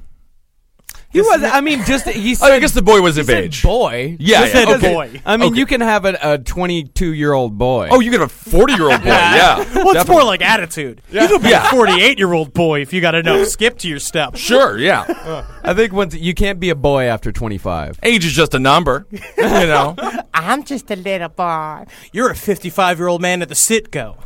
[1.10, 1.42] He was.
[1.42, 2.52] I mean, just he said.
[2.52, 3.62] I guess the boy was he of said age.
[3.62, 4.16] boy.
[4.20, 4.92] Yeah, He said yeah, okay.
[4.94, 5.22] boy.
[5.24, 5.58] I mean, Okay.
[5.58, 7.88] you can have a 22 year old boy.
[7.90, 9.06] Oh, you get a forty-year-old boy.
[9.06, 9.56] yeah.
[9.56, 10.14] Well, it's Definitely.
[10.14, 11.00] more like attitude.
[11.10, 11.66] You could be Yeah.
[11.68, 14.36] a 48 year old boy if you got enough skip to your step.
[14.36, 14.76] Sure.
[14.78, 15.46] Yeah.
[15.64, 18.00] I think once you can't be a boy after 25.
[18.02, 19.06] Age is just a number.
[19.10, 19.96] You know.
[20.34, 21.84] I'm just a little boy.
[22.12, 24.16] You're a 55 year old man at the Sitco.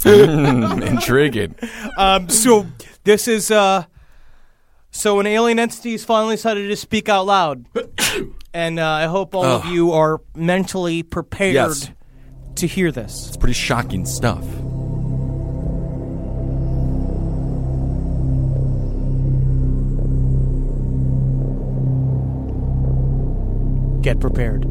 [0.83, 1.55] Intriguing.
[1.97, 2.67] Um, so
[3.05, 3.85] this is uh,
[4.93, 7.65] so an alien entity has finally decided to speak out loud,
[8.55, 9.73] and uh, I hope all of Ugh.
[9.73, 11.91] you are mentally prepared Yes.
[12.57, 13.29] to hear this.
[13.29, 14.45] It's pretty shocking stuff.
[24.03, 24.63] Get prepared.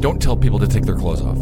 [0.00, 1.38] Don't tell people to take their clothes off.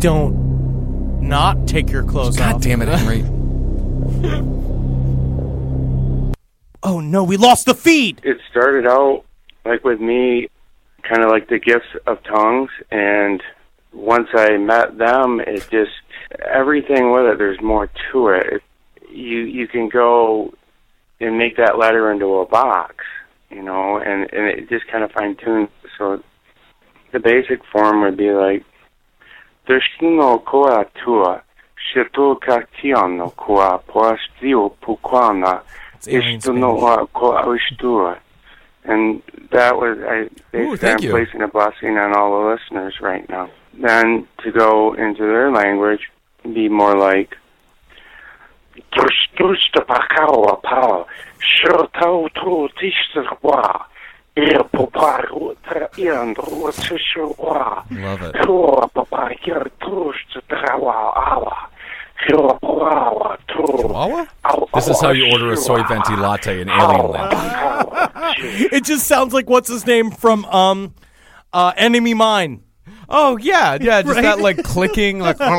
[0.00, 2.46] Don't not take your clothes off.
[2.46, 2.62] God off.
[2.62, 3.22] damn it, Henry.
[6.86, 8.20] Oh no, we lost the feed.
[8.22, 9.24] it started out
[9.64, 10.48] like with me
[11.02, 13.42] kind of like the gifts of tongues and
[13.92, 15.90] once i met them it just
[16.44, 18.62] everything with it there's more to it,
[19.10, 20.52] you you can go
[21.20, 23.04] and make that letter into a box
[23.50, 26.22] you know and and it just kind of fine tuned so
[27.12, 28.64] the basic form would be like
[29.66, 31.42] Destino koa tua,
[31.94, 33.80] katiano koa
[35.96, 36.62] it's alien Spanish.
[38.84, 41.10] And that was I basically Ooh, I'm you.
[41.10, 43.50] placing a blessing on all the listeners right now.
[43.74, 46.10] Then to go into their language
[46.54, 47.36] be more like
[57.90, 58.36] Love it.
[62.26, 63.36] Chihuahua.
[63.48, 64.26] Chihuahua?
[64.74, 68.34] This is how you order a soy venti latte in Alien Land.
[68.38, 70.94] it just sounds like what's his name from um,
[71.52, 72.62] uh, Enemy Mine.
[73.08, 75.40] Oh yeah, yeah, just that like clicking, like.
[75.44, 75.50] I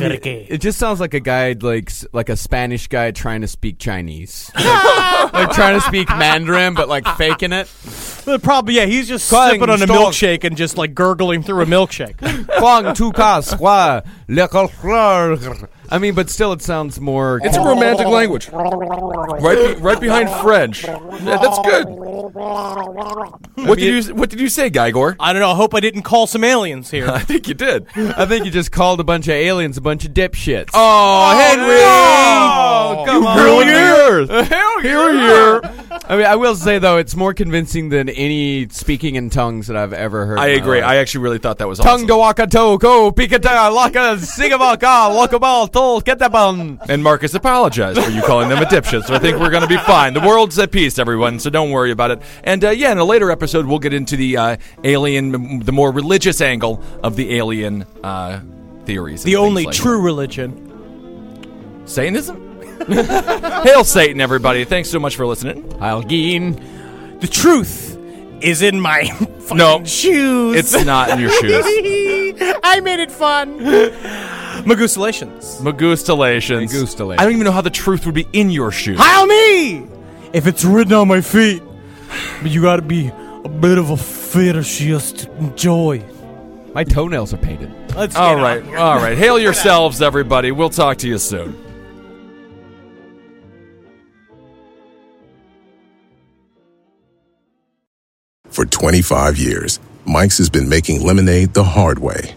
[0.00, 0.10] mean,
[0.50, 4.50] it just sounds like a guy, like like a Spanish guy trying to speak Chinese,
[4.56, 4.64] like,
[5.32, 7.68] like trying to speak Mandarin, but like faking it.
[8.24, 9.96] The problem, yeah, he's just Kung sipping on a Stong.
[9.96, 12.16] milkshake and just like gurgling through a milkshake.
[12.58, 15.36] Kwang tu ka swa, le kol klar.
[15.90, 17.40] I mean, but still, it sounds more.
[17.42, 18.48] It's a romantic language.
[18.50, 20.84] Right, be- right behind French.
[20.84, 21.86] Yeah, that's good.
[23.66, 25.16] What did you What did you say, Gygor?
[25.20, 25.50] I don't know.
[25.50, 27.08] I hope I didn't call some aliens here.
[27.10, 27.86] I think you did.
[27.96, 30.70] I think you just called a bunch of aliens a bunch of dipshits.
[30.72, 31.80] Oh, Henry!
[31.82, 33.38] Oh, come You on.
[33.38, 34.48] ruined the earth.
[34.48, 35.81] Hell Here, yeah.
[36.08, 39.76] I mean, I will say though, it's more convincing than any speaking in tongues that
[39.76, 40.38] I've ever heard.
[40.38, 40.80] I in my agree.
[40.80, 40.90] life.
[40.90, 42.06] I actually really thought that was Tongue awesome.
[42.08, 46.78] to waka to go pikata laka sigabaka lokabal tol ketabon.
[46.88, 49.68] And Marcus apologized for you calling them a dipshit, so I think we're going to
[49.68, 50.12] be fine.
[50.12, 52.20] The world's at peace, everyone, so don't worry about it.
[52.42, 55.92] And uh, yeah, in a later episode, we'll get into the uh, alien, the more
[55.92, 58.40] religious angle of the alien uh,
[58.86, 59.22] theories.
[59.24, 60.68] and the things only like true religion.
[61.86, 62.41] Satanism?
[63.62, 64.64] Hail Satan, everybody.
[64.64, 65.70] Thanks so much for listening.
[65.78, 67.18] Heil Geen.
[67.20, 67.96] The truth
[68.40, 69.04] is in my
[69.40, 70.56] fucking No, shoes.
[70.56, 71.64] it's not in your shoes.
[72.64, 73.58] I made it fun.
[74.64, 75.60] Magustalations.
[75.60, 76.68] Magustalations.
[76.70, 77.18] Magustalations.
[77.20, 78.98] I don't even know how the truth would be in your shoes.
[79.00, 79.86] Heil me!
[80.32, 81.62] If it's written on my feet,
[82.42, 83.08] but you gotta be
[83.44, 86.02] a bit of a fetishist to enjoy.
[86.74, 87.70] My toenails are painted.
[87.94, 89.16] Let's All get right, all right.
[89.16, 90.50] Hail yourselves, everybody.
[90.52, 91.56] We'll talk to you soon.
[98.52, 102.34] For 25 years, Mike's has been making lemonade the hard way.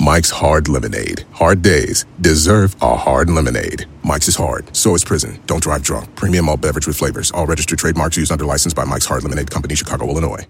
[0.00, 1.24] Mike's Hard Lemonade.
[1.32, 3.84] Hard days deserve a hard lemonade.
[4.04, 5.40] Mike's is hard, so is prison.
[5.46, 6.14] Don't drive drunk.
[6.14, 7.32] Premium all beverage with flavors.
[7.32, 10.46] All registered trademarks used under license by Mike's Hard Lemonade Company, Chicago, Illinois.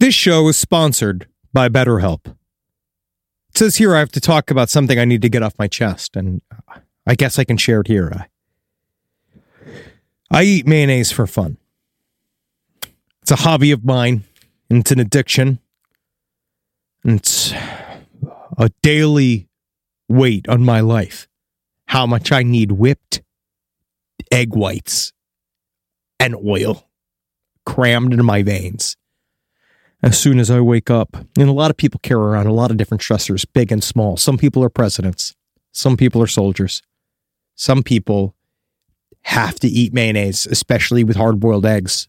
[0.00, 2.26] This show is sponsored by BetterHelp.
[2.26, 5.68] It says here I have to talk about something I need to get off my
[5.68, 8.10] chest, and uh, I guess I can share it here.
[8.12, 8.26] I,
[10.28, 11.56] I eat mayonnaise for fun.
[13.30, 14.24] It's a hobby of mine,
[14.68, 15.60] and it's an addiction.
[17.04, 17.52] And it's
[18.58, 19.48] a daily
[20.08, 21.28] weight on my life.
[21.86, 23.22] How much I need whipped
[24.32, 25.12] egg whites
[26.18, 26.88] and oil
[27.64, 28.96] crammed into my veins
[30.02, 31.16] as soon as I wake up.
[31.38, 34.16] And a lot of people carry around a lot of different stressors, big and small.
[34.16, 35.36] Some people are presidents,
[35.70, 36.82] some people are soldiers,
[37.54, 38.34] some people
[39.22, 42.08] have to eat mayonnaise, especially with hard boiled eggs,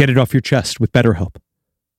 [0.00, 1.36] Get it off your chest with BetterHelp.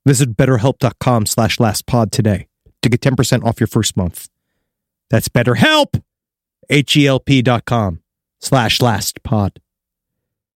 [0.08, 2.47] Visit betterhelp.com slash lastpod today
[2.82, 4.28] to get 10% off your first month.
[5.12, 6.02] That's BetterHelp!
[6.68, 8.02] H-E-L-P dot com
[8.39, 9.58] slash lastpod.